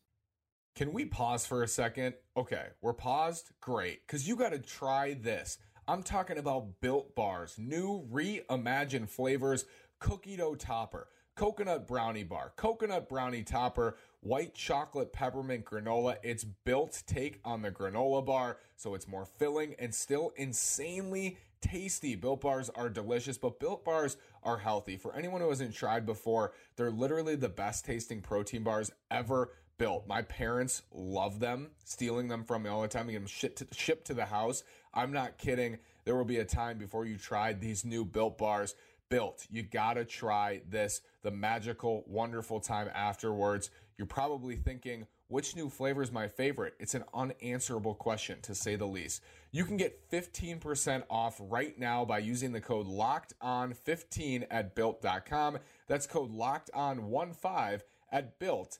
Can 0.76 0.94
we 0.94 1.06
pause 1.06 1.46
for 1.46 1.64
a 1.64 1.68
second? 1.68 2.14
Okay, 2.38 2.68
we're 2.82 2.94
paused. 2.94 3.52
Great. 3.60 4.06
Because 4.06 4.28
you 4.28 4.36
got 4.36 4.50
to 4.50 4.60
try 4.60 5.14
this. 5.14 5.58
I'm 5.90 6.04
talking 6.04 6.38
about 6.38 6.82
built 6.82 7.16
bars, 7.16 7.56
new 7.58 8.06
reimagined 8.14 9.10
flavors, 9.10 9.66
cookie 9.98 10.38
dough 10.38 10.54
topper, 10.54 11.08
coconut 11.36 11.88
brownie 11.88 12.24
bar, 12.24 12.54
coconut 12.56 13.10
brownie 13.10 13.42
topper, 13.42 13.98
white 14.20 14.54
chocolate 14.54 15.12
peppermint 15.12 15.66
granola. 15.66 16.18
It's 16.22 16.44
built 16.44 17.02
take 17.08 17.40
on 17.44 17.64
the 17.64 17.72
granola 17.72 18.24
bar, 18.24 18.58
so 18.76 18.94
it's 18.94 19.08
more 19.08 19.26
filling 19.26 19.74
and 19.80 19.96
still 19.96 20.32
insanely 20.36 21.40
tasty. 21.60 22.14
Built 22.14 22.42
bars 22.42 22.70
are 22.76 22.92
delicious, 22.92 23.40
but 23.40 23.60
built 23.60 23.84
bars 23.84 24.16
are 24.44 24.60
healthy. 24.60 24.96
For 24.96 25.16
anyone 25.16 25.42
who 25.42 25.50
hasn't 25.50 25.74
tried 25.74 26.06
before, 26.06 26.54
they're 26.76 26.92
literally 26.92 27.36
the 27.36 27.50
best 27.50 27.84
tasting 27.84 28.22
protein 28.22 28.62
bars 28.62 28.92
ever 29.10 29.54
built. 29.80 30.08
My 30.08 30.22
parents 30.22 30.84
love 30.94 31.40
them, 31.40 31.72
stealing 31.84 32.28
them 32.28 32.44
from 32.44 32.64
me 32.64 32.70
all 32.70 32.84
the 32.84 32.88
time. 32.88 33.08
They 33.08 33.14
get 33.14 33.20
them 33.20 33.28
shipped 33.28 33.58
to, 33.60 33.68
shipped 33.72 34.06
to 34.08 34.14
the 34.14 34.26
house. 34.26 34.64
I'm 34.94 35.12
not 35.12 35.40
kidding. 35.40 35.80
There 36.06 36.16
will 36.16 36.26
be 36.26 36.38
a 36.38 36.46
time 36.46 36.78
before 36.78 37.06
you 37.06 37.18
tried 37.18 37.60
these 37.60 37.84
new 37.84 38.06
built 38.06 38.38
bars. 38.38 38.76
Built, 39.10 39.48
you 39.50 39.64
gotta 39.64 40.06
try 40.06 40.62
this. 40.70 41.02
The 41.24 41.32
magical, 41.32 42.04
wonderful 42.06 42.60
time 42.60 42.92
afterwards. 42.94 43.72
You're 43.98 44.06
probably 44.06 44.56
thinking, 44.56 45.08
which 45.30 45.56
new 45.56 45.70
flavor 45.70 46.04
is 46.04 46.12
my 46.12 46.28
favorite? 46.28 46.76
It's 46.80 46.94
an 46.94 47.06
unanswerable 47.14 47.96
question, 47.96 48.40
to 48.44 48.54
say 48.54 48.76
the 48.76 48.86
least. 48.86 49.24
You 49.52 49.66
can 49.66 49.78
get 49.78 50.12
15% 50.12 51.04
off 51.10 51.38
right 51.40 51.78
now 51.80 52.06
by 52.06 52.20
using 52.20 52.52
the 52.52 52.62
code 52.62 52.86
locked 52.86 53.34
on 53.42 53.74
15 53.74 54.46
at 54.52 54.76
built.com. 54.76 55.58
That's 55.88 56.06
code 56.06 56.32
locked 56.32 56.70
on 56.74 57.10
15 57.34 57.80
at 58.12 58.40
built.com 58.40 58.80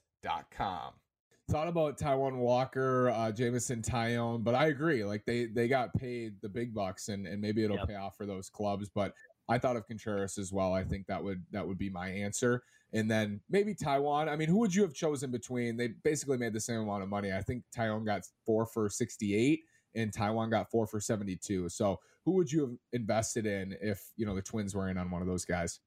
thought 1.50 1.68
about 1.68 1.98
Taijuan 1.98 2.38
Walker, 2.38 3.10
uh, 3.10 3.32
Jameson 3.32 3.82
Taillon, 3.82 4.44
but 4.44 4.56
I 4.56 4.68
agree. 4.68 5.04
Like 5.04 5.26
they 5.26 5.46
they 5.46 5.68
got 5.68 5.94
paid 5.94 6.36
the 6.42 6.50
big 6.50 6.74
bucks, 6.74 7.10
and 7.10 7.28
and 7.28 7.42
maybe 7.42 7.64
it'll 7.64 7.78
yep. 7.78 7.88
pay 7.88 7.96
off 7.96 8.16
for 8.16 8.26
those 8.26 8.50
clubs. 8.50 8.90
But 8.94 9.14
I 9.48 9.58
thought 9.58 9.76
of 9.76 9.88
Contreras 9.88 10.38
as 10.38 10.54
well. 10.54 10.74
I 10.74 10.84
think 10.84 11.08
that 11.08 11.24
would 11.24 11.44
that 11.52 11.68
would 11.68 11.78
be 11.78 11.90
my 11.90 12.10
answer. 12.10 12.64
And 12.92 13.10
then 13.10 13.40
maybe 13.50 13.76
Taijuan. 13.76 14.28
I 14.30 14.36
mean, 14.36 14.50
who 14.50 14.58
would 14.60 14.74
you 14.74 14.82
have 14.82 14.94
chosen 14.94 15.32
between? 15.32 15.78
They 15.78 15.90
basically 16.04 16.38
made 16.38 16.54
the 16.54 16.60
same 16.60 16.80
amount 16.80 17.04
of 17.04 17.10
money. 17.10 17.32
I 17.32 17.42
think 17.42 17.64
Taillon 17.76 18.06
got 18.06 18.24
four 18.46 18.66
for 18.66 18.90
sixty 18.90 19.36
eight, 19.36 19.62
and 19.96 20.12
Taijuan 20.12 20.50
got 20.50 20.70
four 20.72 20.88
for 20.88 21.00
72. 21.00 21.70
So 21.70 22.00
who 22.26 22.32
would 22.34 22.52
you 22.52 22.62
have 22.62 22.76
invested 22.94 23.46
in 23.46 23.76
if, 23.82 24.02
you 24.16 24.26
know, 24.26 24.36
the 24.36 24.42
Twins 24.42 24.76
were 24.76 24.90
in 24.90 24.98
on 24.98 25.10
one 25.12 25.22
of 25.22 25.28
those 25.28 25.46
guys? 25.46 25.80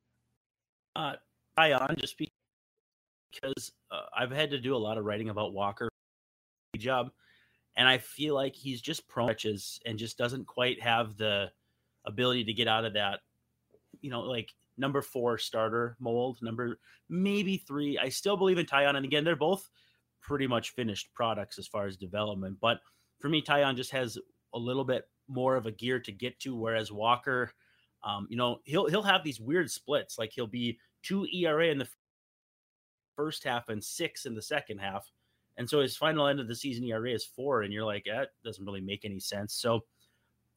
Uh, 0.96 1.14
Taillon, 1.58 1.98
just 1.98 2.18
because 3.32 3.72
uh, 3.90 4.02
I've 4.16 4.30
had 4.30 4.50
to 4.50 4.58
do 4.58 4.74
a 4.74 4.78
lot 4.78 4.98
of 4.98 5.04
writing 5.04 5.28
about 5.28 5.52
Walker 5.52 5.88
job, 6.76 7.10
and 7.76 7.88
I 7.88 7.98
feel 7.98 8.34
like 8.34 8.54
he's 8.54 8.80
just 8.80 9.08
prone 9.08 9.34
and 9.86 9.98
just 9.98 10.18
doesn't 10.18 10.46
quite 10.46 10.80
have 10.82 11.16
the 11.16 11.50
ability 12.06 12.44
to 12.44 12.52
get 12.52 12.68
out 12.68 12.84
of 12.84 12.94
that, 12.94 13.20
you 14.00 14.10
know, 14.10 14.20
like 14.20 14.50
number 14.76 15.02
four 15.02 15.38
starter 15.38 15.96
mold, 16.00 16.38
number 16.42 16.78
maybe 17.08 17.56
three. 17.56 17.98
I 17.98 18.08
still 18.08 18.36
believe 18.36 18.58
in 18.58 18.66
Taillon, 18.66 18.96
and 18.96 19.04
again, 19.04 19.24
they're 19.24 19.36
both 19.36 19.68
pretty 20.20 20.46
much 20.46 20.70
finished 20.70 21.12
products 21.14 21.58
as 21.58 21.66
far 21.66 21.86
as 21.86 21.96
development, 21.96 22.58
but 22.60 22.80
for 23.20 23.28
me, 23.28 23.40
Taillon 23.40 23.76
just 23.76 23.92
has 23.92 24.18
a 24.54 24.58
little 24.58 24.84
bit 24.84 25.04
more 25.28 25.56
of 25.56 25.66
a 25.66 25.72
gear 25.72 26.00
to 26.00 26.12
get 26.12 26.38
to, 26.40 26.56
whereas 26.56 26.92
Walker, 26.92 27.52
um, 28.04 28.26
you 28.28 28.36
know, 28.36 28.58
he'll 28.64 28.88
he'll 28.88 29.02
have 29.02 29.22
these 29.22 29.40
weird 29.40 29.70
splits, 29.70 30.18
like 30.18 30.32
he'll 30.32 30.46
be 30.46 30.78
two 31.02 31.26
ERA 31.32 31.68
in 31.68 31.78
the 31.78 31.88
first 33.16 33.44
half 33.44 33.68
and 33.68 33.82
six 33.82 34.26
in 34.26 34.34
the 34.34 34.42
second 34.42 34.78
half. 34.78 35.10
And 35.56 35.68
so 35.68 35.80
his 35.80 35.96
final 35.96 36.26
end 36.26 36.40
of 36.40 36.48
the 36.48 36.54
season 36.54 36.84
ERA 36.84 37.10
is 37.10 37.24
four, 37.24 37.62
and 37.62 37.72
you're 37.72 37.84
like, 37.84 38.04
that 38.06 38.30
doesn't 38.44 38.64
really 38.64 38.80
make 38.80 39.04
any 39.04 39.20
sense. 39.20 39.54
So 39.54 39.84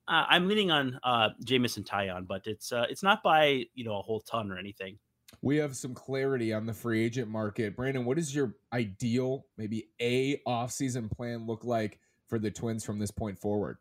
uh, 0.07 0.25
I'm 0.29 0.47
leaning 0.47 0.71
on 0.71 0.99
uh, 1.03 1.29
Jameson 1.43 1.83
Taillon, 1.83 2.27
but 2.27 2.45
it's 2.45 2.71
uh, 2.71 2.85
it's 2.89 3.03
not 3.03 3.23
by 3.23 3.65
you 3.73 3.83
know 3.83 3.97
a 3.97 4.01
whole 4.01 4.21
ton 4.21 4.51
or 4.51 4.57
anything. 4.57 4.97
We 5.41 5.57
have 5.57 5.75
some 5.75 5.93
clarity 5.93 6.53
on 6.53 6.65
the 6.65 6.73
free 6.73 7.03
agent 7.03 7.27
market. 7.27 7.75
Brandon, 7.75 8.05
what 8.05 8.17
does 8.17 8.33
your 8.33 8.55
ideal, 8.71 9.45
maybe 9.57 9.89
a 9.99 10.37
offseason 10.47 11.11
plan 11.11 11.45
look 11.45 11.65
like 11.65 11.99
for 12.27 12.39
the 12.39 12.51
Twins 12.51 12.85
from 12.85 12.99
this 12.99 13.11
point 13.11 13.37
forward? 13.37 13.77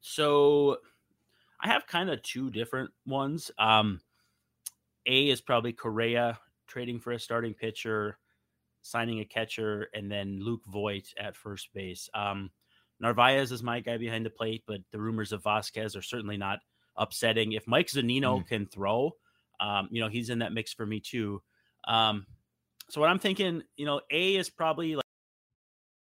So 0.00 0.78
I 1.60 1.68
have 1.68 1.86
kind 1.86 2.10
of 2.10 2.22
two 2.22 2.50
different 2.50 2.90
ones. 3.06 3.50
Um, 3.58 4.00
a 5.06 5.30
is 5.30 5.40
probably 5.40 5.72
Correa 5.72 6.38
trading 6.66 7.00
for 7.00 7.12
a 7.12 7.18
starting 7.18 7.54
pitcher, 7.54 8.18
signing 8.82 9.20
a 9.20 9.24
catcher, 9.24 9.88
and 9.94 10.10
then 10.10 10.40
Luke 10.40 10.64
Voit 10.66 11.12
at 11.18 11.36
first 11.36 11.72
base. 11.74 12.08
Um, 12.14 12.50
Narvaez 13.00 13.52
is 13.52 13.62
my 13.62 13.80
guy 13.80 13.96
behind 13.96 14.24
the 14.24 14.30
plate, 14.30 14.62
but 14.66 14.80
the 14.90 15.00
rumors 15.00 15.32
of 15.32 15.42
Vazquez 15.42 15.96
are 15.96 16.02
certainly 16.02 16.36
not 16.36 16.60
upsetting. 16.96 17.52
If 17.52 17.66
Mike 17.66 17.88
Zunino 17.88 18.40
mm. 18.40 18.46
can 18.46 18.66
throw, 18.66 19.12
um, 19.60 19.88
you 19.90 20.00
know, 20.00 20.08
he's 20.08 20.30
in 20.30 20.38
that 20.38 20.52
mix 20.52 20.72
for 20.72 20.86
me 20.86 21.00
too. 21.00 21.42
Um, 21.86 22.26
so 22.88 23.00
what 23.00 23.10
I'm 23.10 23.18
thinking, 23.18 23.62
you 23.76 23.86
know, 23.86 24.00
A 24.10 24.36
is 24.36 24.50
probably 24.50 24.96
like 24.96 25.04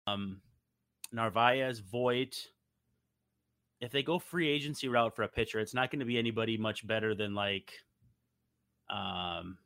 um, 0.05 0.41
Narvaez, 1.11 1.79
Voit. 1.79 2.35
If 3.79 3.91
they 3.91 4.01
go 4.01 4.17
free 4.17 4.49
agency 4.49 4.87
route 4.87 5.15
for 5.15 5.23
a 5.23 5.27
pitcher, 5.27 5.59
it's 5.59 5.73
not 5.73 5.91
going 5.91 5.99
to 5.99 6.05
be 6.05 6.17
anybody 6.17 6.57
much 6.57 6.85
better 6.87 7.13
than 7.13 7.35
like 7.35 7.73
um, 8.89 9.57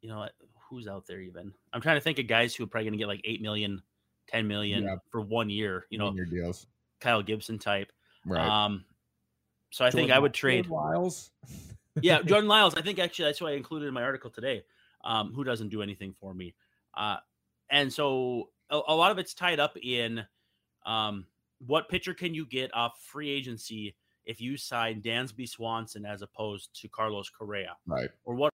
you 0.00 0.08
know, 0.08 0.28
who's 0.68 0.86
out 0.86 1.06
there 1.06 1.20
even? 1.20 1.52
I'm 1.72 1.80
trying 1.80 1.96
to 1.96 2.00
think 2.00 2.18
of 2.18 2.26
guys 2.26 2.54
who 2.54 2.64
are 2.64 2.66
probably 2.66 2.86
going 2.86 2.92
to 2.92 2.98
get 2.98 3.08
like 3.08 3.22
8 3.24 3.42
million, 3.42 3.82
10 4.28 4.46
million 4.46 4.84
yeah. 4.84 4.96
for 5.10 5.20
one 5.20 5.50
year, 5.50 5.86
you 5.90 5.98
know, 5.98 6.12
your 6.12 6.26
deals. 6.26 6.66
Kyle 7.00 7.22
Gibson 7.22 7.58
type. 7.58 7.92
Right. 8.24 8.46
Um, 8.46 8.84
so 9.70 9.84
I 9.84 9.90
Jordan, 9.90 10.08
think 10.08 10.16
I 10.16 10.18
would 10.18 10.34
trade 10.34 10.68
Lyles. 10.68 11.30
yeah, 12.00 12.22
Jordan 12.24 12.48
Lyles. 12.48 12.74
I 12.74 12.82
think 12.82 12.98
actually 12.98 13.26
that's 13.26 13.40
why 13.40 13.50
I 13.50 13.54
included 13.54 13.86
in 13.86 13.94
my 13.94 14.02
article 14.02 14.30
today. 14.30 14.64
Um, 15.04 15.32
who 15.34 15.44
doesn't 15.44 15.68
do 15.68 15.82
anything 15.82 16.14
for 16.18 16.34
me? 16.34 16.54
Uh, 16.96 17.16
and 17.70 17.92
so 17.92 18.50
a, 18.70 18.80
a 18.88 18.94
lot 18.94 19.12
of 19.12 19.18
it's 19.18 19.34
tied 19.34 19.60
up 19.60 19.76
in 19.82 20.24
um, 20.84 21.26
what 21.64 21.88
pitcher 21.88 22.14
can 22.14 22.34
you 22.34 22.46
get 22.46 22.74
off 22.74 23.00
free 23.00 23.30
agency 23.30 23.96
if 24.26 24.40
you 24.40 24.56
sign 24.56 25.00
Dansby 25.00 25.48
Swanson 25.48 26.04
as 26.04 26.22
opposed 26.22 26.70
to 26.80 26.88
Carlos 26.88 27.30
Correa? 27.30 27.76
Right. 27.86 28.10
Or 28.24 28.34
what 28.34 28.52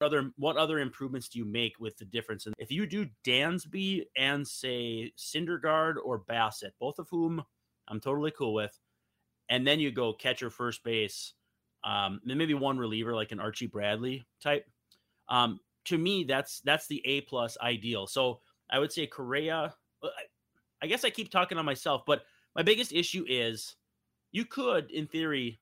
other 0.00 0.32
what 0.36 0.56
other 0.56 0.78
improvements 0.78 1.28
do 1.28 1.38
you 1.38 1.44
make 1.44 1.78
with 1.78 1.96
the 1.98 2.04
difference? 2.04 2.46
And 2.46 2.54
if 2.58 2.70
you 2.70 2.86
do 2.86 3.08
Dansby 3.26 4.04
and 4.16 4.46
say 4.46 5.12
Syndergaard 5.18 5.94
or 6.04 6.20
Bassitt, 6.20 6.72
both 6.80 6.98
of 6.98 7.08
whom 7.10 7.42
I'm 7.88 8.00
totally 8.00 8.30
cool 8.30 8.54
with, 8.54 8.78
and 9.48 9.66
then 9.66 9.80
you 9.80 9.90
go 9.90 10.12
catcher, 10.12 10.50
first 10.50 10.84
base, 10.84 11.34
um, 11.84 12.20
then 12.24 12.38
maybe 12.38 12.54
one 12.54 12.78
reliever 12.78 13.14
like 13.14 13.32
an 13.32 13.40
Archie 13.40 13.66
Bradley 13.66 14.24
type. 14.42 14.66
Um, 15.28 15.60
to 15.86 15.98
me, 15.98 16.24
that's 16.24 16.60
that's 16.60 16.86
the 16.86 17.02
A 17.04 17.22
plus 17.22 17.56
ideal. 17.60 18.06
So 18.06 18.40
I 18.70 18.78
would 18.78 18.92
say 18.92 19.06
Correa. 19.06 19.74
Uh, 20.02 20.08
I 20.82 20.86
guess 20.86 21.04
I 21.04 21.10
keep 21.10 21.30
talking 21.30 21.58
on 21.58 21.64
myself, 21.64 22.02
but 22.06 22.22
my 22.54 22.62
biggest 22.62 22.92
issue 22.92 23.24
is 23.28 23.76
you 24.34 24.44
could, 24.44 24.90
in 24.90 25.06
theory, 25.06 25.60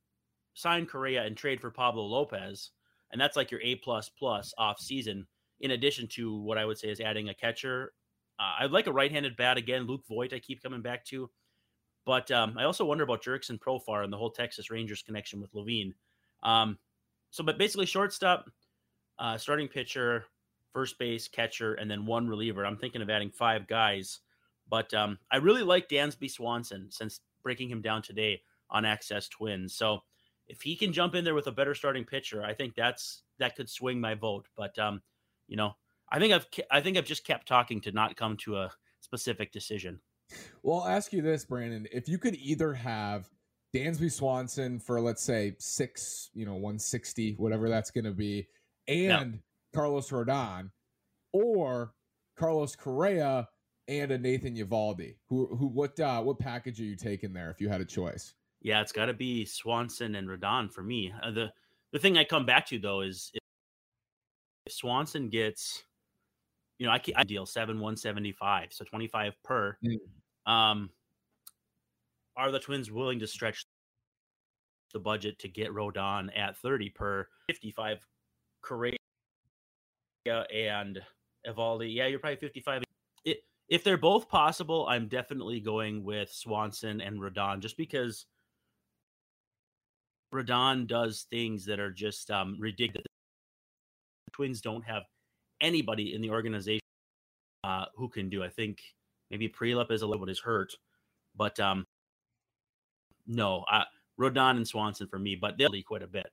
sign 0.55 0.87
Correa 0.87 1.25
and 1.25 1.37
trade 1.37 1.61
for 1.61 1.71
Pablo 1.71 2.05
Lopez, 2.05 2.71
and 3.11 3.21
that's 3.21 3.37
like 3.37 3.51
your 3.51 3.61
A 3.61 3.75
plus 3.77 4.09
plus 4.09 4.55
off 4.57 4.81
season. 4.81 5.27
In 5.61 5.73
addition 5.73 6.09
to 6.13 6.41
what 6.41 6.57
I 6.57 6.65
would 6.65 6.79
say 6.79 6.89
is 6.89 6.99
adding 6.99 7.29
a 7.29 7.35
catcher, 7.35 7.93
uh, 8.41 8.55
I'd 8.61 8.71
like 8.71 8.87
a 8.87 8.93
right-handed 8.93 9.37
bat 9.37 9.59
again. 9.59 9.87
Luke 9.87 10.07
Voit, 10.09 10.33
I 10.33 10.39
keep 10.39 10.63
coming 10.63 10.81
back 10.81 11.05
to, 11.07 11.29
but 12.07 12.31
um, 12.31 12.57
I 12.57 12.65
also 12.65 12.87
wonder 12.87 13.05
about 13.05 13.23
Jurickson 13.23 13.61
Profar 13.61 14.05
and 14.05 14.13
the 14.13 14.17
whole 14.17 14.31
Texas 14.31 14.71
Rangers 14.71 15.03
connection 15.03 15.43
with 15.43 15.55
Levine. 15.55 15.95
Um, 16.43 16.79
so, 17.31 17.45
but 17.45 17.59
basically, 17.59 17.87
shortstop, 17.87 18.51
uh, 19.19 19.37
starting 19.37 19.69
pitcher, 19.69 20.25
first 20.73 20.99
base, 20.99 21.29
catcher, 21.29 21.75
and 21.75 21.91
then 21.91 22.07
one 22.07 22.27
reliever. 22.27 22.65
I'm 22.65 22.79
thinking 22.79 23.03
of 23.03 23.11
adding 23.11 23.31
five 23.31 23.67
guys, 23.67 24.21
but 24.67 24.95
um, 24.95 25.19
I 25.31 25.37
really 25.37 25.63
like 25.63 25.91
Dansby 25.91 26.31
Swanson 26.31 26.87
since 26.91 27.21
breaking 27.43 27.69
him 27.69 27.83
down 27.83 28.01
today 28.01 28.41
on 28.73 28.85
Access 28.85 29.29
Twins. 29.29 29.77
So 29.77 30.01
if 30.49 30.63
he 30.63 30.75
can 30.75 30.93
jump 30.93 31.15
in 31.15 31.25
there 31.25 31.35
with 31.35 31.47
a 31.47 31.53
better 31.53 31.75
starting 31.75 32.05
pitcher, 32.05 32.45
I 32.45 32.55
think 32.55 32.75
that's 32.75 33.23
that 33.39 33.55
could 33.55 33.69
swing 33.69 34.01
my 34.01 34.15
vote. 34.15 34.47
But 34.57 34.77
um, 34.79 35.03
you 35.47 35.57
know, 35.57 35.77
I 36.11 36.19
think 36.19 36.33
I've 36.33 36.47
I 36.71 36.81
think 36.81 36.97
I've 36.97 37.07
just 37.07 37.25
kept 37.25 37.47
talking 37.47 37.81
to 37.83 37.93
not 37.93 38.17
come 38.17 38.37
to 38.39 38.57
a 38.57 38.73
specific 39.01 39.53
decision. 39.53 40.01
Well, 40.63 40.81
I'll 40.81 40.89
ask 40.89 41.13
you 41.13 41.23
this, 41.23 41.45
Brandon: 41.45 41.87
if 41.93 42.09
you 42.09 42.19
could 42.19 42.35
either 42.37 42.75
have 42.75 43.29
Dansby 43.75 44.11
Swanson 44.11 44.79
for 44.79 45.01
let's 45.01 45.23
say 45.23 45.55
six, 45.59 46.31
you 46.35 46.45
know, 46.45 46.57
one 46.57 46.79
sixty, 46.79 47.35
whatever 47.35 47.69
that's 47.69 47.91
going 47.91 48.05
to 48.05 48.13
be, 48.13 48.49
and 48.89 49.41
Carlos 49.75 50.11
Rodon, 50.11 50.71
or 51.33 51.95
Carlos 52.37 52.77
Correa 52.77 53.49
and 53.89 54.11
a 54.11 54.19
Nathan 54.19 54.57
Eovaldi, 54.57 55.17
who 55.29 55.47
who 55.57 55.67
what 55.67 55.99
uh, 56.01 56.21
what 56.23 56.39
package 56.39 56.81
are 56.81 56.85
you 56.85 56.97
taking 56.97 57.33
there 57.33 57.51
if 57.51 57.61
you 57.61 57.69
had 57.69 57.81
a 57.81 57.87
choice? 57.87 58.35
Yeah, 58.63 58.81
it's 58.81 58.93
got 58.93 59.07
to 59.07 59.15
be 59.15 59.45
Swanson 59.45 60.15
and 60.15 60.29
Rodon 60.29 60.73
for 60.73 60.83
me. 60.83 61.13
Uh, 61.23 61.31
the 61.31 61.53
the 61.93 61.99
thing 61.99 62.17
I 62.17 62.25
come 62.25 62.47
back 62.47 62.67
to 62.69 62.79
though 62.79 63.01
is 63.01 63.31
if, 63.35 63.41
if 64.67 64.73
Swanson 64.73 65.29
gets, 65.29 65.83
you 66.79 66.87
know, 66.87 66.93
I, 66.93 67.01
I 67.17 67.25
deal 67.25 67.45
seven 67.45 67.81
one 67.81 67.97
seventy 67.97 68.33
five, 68.33 68.69
so 68.71 68.85
twenty 68.85 69.09
five 69.09 69.35
per. 69.43 69.77
Mm. 69.85 70.51
Um, 70.51 70.91
are 72.37 72.51
the 72.51 72.61
Twins 72.61 72.91
willing 72.91 73.19
to 73.19 73.27
stretch 73.27 73.65
the 74.93 75.01
budget 75.01 75.39
to 75.41 75.49
get 75.49 75.71
Rodon 75.71 76.31
at 76.37 76.57
thirty 76.57 76.89
per 76.89 77.27
fifty 77.49 77.73
five? 77.73 78.07
Correa 78.63 78.97
and 80.27 81.03
Eovaldi, 81.47 81.93
yeah, 81.93 82.07
you're 82.07 82.21
probably 82.21 82.37
fifty 82.37 82.61
five. 82.61 82.85
If 83.69 83.85
they're 83.85 83.97
both 83.97 84.29
possible, 84.29 84.87
I'm 84.87 85.09
definitely 85.09 85.59
going 85.59 86.05
with 86.05 86.31
Swanson 86.31 87.01
and 87.01 87.19
Rodon 87.19 87.61
just 87.61 87.79
because 87.79 88.27
Rodon 90.33 90.87
does 90.87 91.27
things 91.31 91.67
that 91.67 91.79
are 91.79 91.91
just 91.91 92.31
um, 92.31 92.57
ridiculous. 92.59 93.07
The 94.27 94.31
Twins 94.33 94.61
don't 94.61 94.85
have 94.85 95.03
anybody 95.61 96.15
in 96.15 96.23
the 96.23 96.31
organization 96.31 96.81
uh, 97.65 97.87
who 97.95 98.09
can 98.09 98.29
do. 98.29 98.43
I 98.43 98.49
think 98.49 98.79
maybe 99.31 99.49
Prielipp 99.49 99.91
is 99.91 100.03
a 100.03 100.07
little 100.07 100.25
bit 100.25 100.33
is 100.33 100.41
hurt, 100.41 100.73
but 101.37 101.61
um, 101.61 101.87
no, 103.27 103.65
uh, 103.71 103.85
Rodon 104.21 104.57
and 104.57 104.67
Swanson 104.67 105.07
for 105.07 105.19
me, 105.19 105.37
but 105.41 105.59
they'll 105.59 105.71
be 105.71 105.83
quite 105.83 106.03
a 106.03 106.07
bit. 106.07 106.27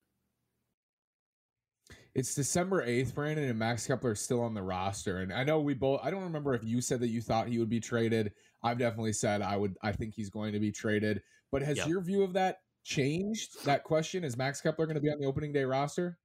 It's 2.15 2.33
December 2.33 2.85
8th, 2.85 3.13
Brandon, 3.13 3.49
and 3.49 3.59
Max 3.59 3.85
Kepler 3.85 4.13
is 4.13 4.19
still 4.19 4.41
on 4.41 4.53
the 4.53 4.63
roster. 4.63 5.19
And 5.19 5.31
I 5.31 5.43
know 5.43 5.59
we 5.59 5.75
both, 5.75 5.99
I 6.03 6.09
don't 6.09 6.23
remember 6.23 6.55
if 6.55 6.63
you 6.63 6.81
said 6.81 6.99
that 7.01 7.09
you 7.09 7.21
thought 7.21 7.47
he 7.47 7.59
would 7.59 7.69
be 7.69 7.79
traded. 7.79 8.33
I've 8.63 8.79
definitely 8.79 9.13
said 9.13 9.41
I 9.41 9.55
would, 9.55 9.77
I 9.83 9.91
think 9.91 10.15
he's 10.15 10.29
going 10.29 10.51
to 10.53 10.59
be 10.59 10.71
traded. 10.71 11.21
But 11.51 11.61
has 11.61 11.77
yep. 11.77 11.87
your 11.87 12.01
view 12.01 12.23
of 12.23 12.33
that 12.33 12.57
changed 12.89 13.63
that 13.65 13.83
question? 13.83 14.23
Is 14.23 14.35
Max 14.35 14.59
Kepler 14.59 14.87
going 14.87 14.95
to 14.95 15.01
be 15.01 15.11
on 15.11 15.19
the 15.19 15.27
opening 15.27 15.53
day 15.53 15.63
roster? 15.63 16.17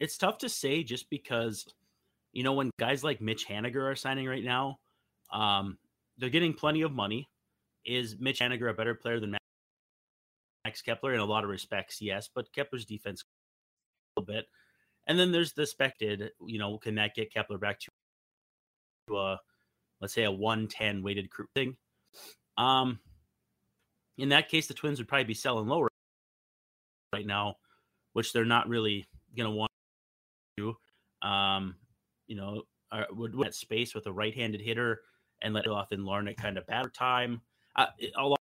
It's 0.00 0.16
tough 0.16 0.38
to 0.38 0.48
say 0.48 0.82
just 0.82 1.10
because, 1.10 1.66
you 2.32 2.42
know, 2.42 2.54
when 2.54 2.70
guys 2.78 3.04
like 3.04 3.20
Mitch 3.20 3.46
Haniger 3.46 3.90
are 3.90 3.96
signing 3.96 4.26
right 4.26 4.44
now, 4.44 4.78
um, 5.32 5.76
they're 6.16 6.30
getting 6.30 6.54
plenty 6.54 6.82
of 6.82 6.92
money. 6.92 7.28
Is 7.84 8.16
Mitch 8.18 8.40
Haniger 8.40 8.70
a 8.70 8.74
better 8.74 8.94
player 8.94 9.20
than 9.20 9.36
Max 10.64 10.82
Kepler? 10.82 11.12
In 11.12 11.20
a 11.20 11.24
lot 11.24 11.44
of 11.44 11.50
respects, 11.50 12.00
yes, 12.00 12.28
but 12.34 12.52
Kepler's 12.52 12.86
defense 12.86 13.22
a 13.22 14.20
little 14.20 14.34
bit. 14.34 14.46
And 15.06 15.18
then 15.18 15.32
there's 15.32 15.52
the 15.52 15.62
expected, 15.62 16.30
you 16.46 16.58
know, 16.58 16.78
can 16.78 16.94
that 16.96 17.14
get 17.14 17.32
Kepler 17.32 17.58
back 17.58 17.80
to 17.80 19.18
a 19.18 19.38
let's 20.00 20.14
say 20.14 20.24
a 20.24 20.30
110 20.30 21.02
weighted 21.02 21.30
crew 21.30 21.46
thing. 21.54 21.76
Um, 22.56 23.00
in 24.18 24.28
that 24.30 24.48
case, 24.48 24.66
the 24.66 24.74
Twins 24.74 24.98
would 24.98 25.08
probably 25.08 25.24
be 25.24 25.34
selling 25.34 25.68
lower 25.68 25.88
right 27.12 27.26
now, 27.26 27.56
which 28.12 28.32
they're 28.32 28.44
not 28.44 28.68
really 28.68 29.06
going 29.36 29.48
to 29.48 29.56
want 29.56 29.70
to 30.56 30.74
do. 31.22 31.28
Um, 31.28 31.76
you 32.26 32.36
know, 32.36 32.62
would 33.10 33.38
that 33.38 33.54
space 33.54 33.94
with 33.94 34.06
a 34.06 34.12
right-handed 34.12 34.60
hitter 34.60 35.00
and 35.42 35.54
let 35.54 35.64
it 35.64 35.70
off 35.70 35.92
in 35.92 36.00
Larnach 36.00 36.36
kind 36.36 36.58
of 36.58 36.66
batter 36.66 36.90
time. 36.90 37.40
Uh, 37.76 37.86
a, 38.16 38.26
lot, 38.26 38.40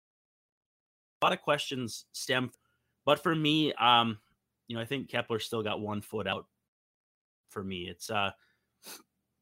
a 1.22 1.26
lot 1.26 1.34
of 1.34 1.42
questions 1.42 2.06
stem, 2.12 2.52
but 3.06 3.22
for 3.22 3.34
me, 3.34 3.74
um, 3.74 4.20
you 4.68 4.76
know, 4.76 4.82
I 4.82 4.86
think 4.86 5.10
Kepler 5.10 5.40
still 5.40 5.64
got 5.64 5.82
one 5.82 6.02
foot 6.02 6.28
out. 6.28 6.46
For 7.50 7.64
me, 7.64 7.88
it's 7.88 8.10
uh, 8.10 8.32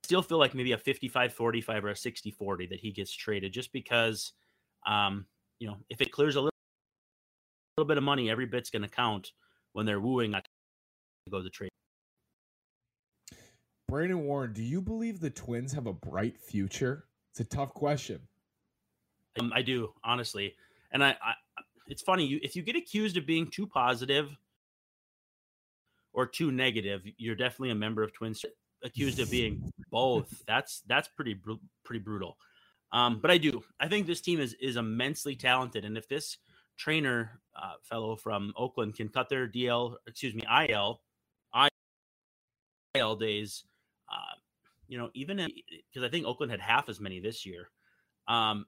still 0.04 0.22
feel 0.22 0.38
like 0.38 0.54
maybe 0.54 0.74
a 0.74 0.78
55-45 0.78 1.84
or 1.84 1.90
a 1.90 1.94
60-40 1.94 2.70
that 2.70 2.80
he 2.80 2.92
gets 2.92 3.14
traded 3.14 3.54
just 3.54 3.72
because 3.72 4.34
um, 4.86 5.26
you 5.62 5.68
know, 5.68 5.77
if 5.91 6.01
it 6.01 6.12
clears 6.12 6.36
a 6.36 6.41
little, 6.41 6.51
little 7.77 7.88
bit 7.88 7.98
of 7.98 8.03
money, 8.03 8.32
every 8.32 8.48
bit's 8.48 8.72
going 8.72 8.82
to 8.82 8.88
count 8.88 9.32
when 9.74 9.86
they're 9.86 10.00
wooing 10.00 10.32
to 10.32 10.41
go 11.30 11.41
to 11.41 11.50
trade. 11.51 11.70
Brandon 13.88 14.24
Warren, 14.24 14.53
do 14.53 14.63
you 14.63 14.82
believe 14.82 15.20
the 15.20 15.30
Twins 15.30 15.72
have 15.74 15.86
a 15.86 15.94
bright 15.94 16.39
future? 16.39 17.06
It's 17.32 17.41
a 17.41 17.44
tough 17.44 17.75
question. 17.75 18.20
Um, 19.39 19.53
I 19.53 19.62
do, 19.62 19.94
honestly, 20.03 20.56
and 20.91 21.03
I, 21.03 21.12
I 21.12 21.34
it's 21.88 22.01
funny 22.01 22.25
you 22.25 22.39
if 22.41 22.56
you 22.56 22.63
get 22.63 22.75
accused 22.75 23.15
of 23.15 23.25
being 23.25 23.48
too 23.48 23.68
positive 23.68 24.36
or 26.12 26.25
too 26.25 26.51
negative, 26.51 27.03
you're 27.18 27.36
definitely 27.36 27.70
a 27.70 27.75
member 27.75 28.03
of 28.03 28.12
Twins. 28.13 28.44
Accused 28.84 29.20
of 29.20 29.30
being 29.30 29.72
both, 29.91 30.44
that's 30.48 30.82
that's 30.88 31.08
pretty 31.08 31.39
pretty 31.86 32.00
brutal. 32.00 32.36
Um, 32.93 33.19
but 33.21 33.31
I 33.31 33.38
do. 33.38 33.63
I 33.79 33.88
think 33.88 34.05
this 34.05 34.21
team 34.21 34.39
is 34.39 34.53
is 34.55 34.75
immensely 34.75 35.36
talented, 35.36 35.86
and 35.86 35.98
if 35.98 36.07
this 36.07 36.38
trainer 36.77 37.39
uh, 37.55 37.74
fellow 37.83 38.15
from 38.15 38.53
Oakland 38.57 38.95
can 38.95 39.10
cut 39.10 39.29
their 39.29 39.48
DL, 39.48 39.95
excuse 40.07 40.33
me, 40.33 40.43
IL, 40.67 41.01
IL 42.95 43.15
days, 43.15 43.63
uh, 44.12 44.36
you 44.88 44.98
know, 44.98 45.10
even 45.13 45.38
because 45.38 46.05
I 46.05 46.10
think 46.10 46.25
Oakland 46.25 46.51
had 46.51 46.60
half 46.60 46.89
as 46.89 47.00
many 47.00 47.19
this 47.19 47.45
year, 47.45 47.69
um, 48.27 48.65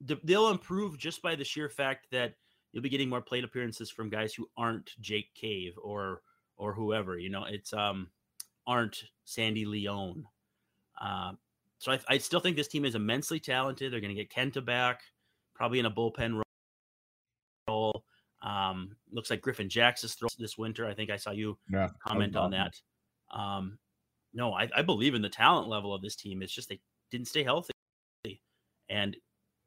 they'll 0.00 0.50
improve 0.50 0.98
just 0.98 1.22
by 1.22 1.34
the 1.34 1.44
sheer 1.44 1.68
fact 1.68 2.08
that 2.10 2.34
you'll 2.72 2.82
be 2.82 2.88
getting 2.88 3.08
more 3.08 3.22
plate 3.22 3.44
appearances 3.44 3.90
from 3.90 4.10
guys 4.10 4.34
who 4.34 4.48
aren't 4.56 4.90
Jake 5.00 5.32
Cave 5.34 5.74
or 5.82 6.22
or 6.56 6.74
whoever. 6.74 7.18
You 7.18 7.30
know, 7.30 7.44
it's 7.48 7.72
um 7.72 8.08
aren't 8.66 9.04
Sandy 9.24 9.64
Leon. 9.64 10.24
Uh, 11.00 11.32
so 11.82 11.90
I, 11.90 11.98
I 12.08 12.18
still 12.18 12.38
think 12.38 12.56
this 12.56 12.68
team 12.68 12.84
is 12.84 12.94
immensely 12.94 13.40
talented. 13.40 13.92
They're 13.92 13.98
going 13.98 14.14
to 14.14 14.24
get 14.24 14.30
Kenta 14.30 14.64
back, 14.64 15.00
probably 15.52 15.80
in 15.80 15.86
a 15.86 15.90
bullpen 15.90 16.40
role. 17.66 18.04
Um, 18.40 18.94
looks 19.10 19.30
like 19.30 19.40
Griffin 19.40 19.68
Jax 19.68 20.04
is 20.04 20.14
thrown 20.14 20.30
this 20.38 20.56
winter. 20.56 20.86
I 20.86 20.94
think 20.94 21.10
I 21.10 21.16
saw 21.16 21.32
you 21.32 21.58
yeah, 21.68 21.88
comment 22.06 22.36
on 22.36 22.52
that. 22.52 22.74
Um, 23.36 23.80
no, 24.32 24.52
I, 24.52 24.68
I 24.76 24.82
believe 24.82 25.16
in 25.16 25.22
the 25.22 25.28
talent 25.28 25.66
level 25.66 25.92
of 25.92 26.02
this 26.02 26.14
team. 26.14 26.40
It's 26.40 26.52
just 26.52 26.68
they 26.68 26.78
didn't 27.10 27.26
stay 27.26 27.42
healthy. 27.42 27.72
And 28.88 29.16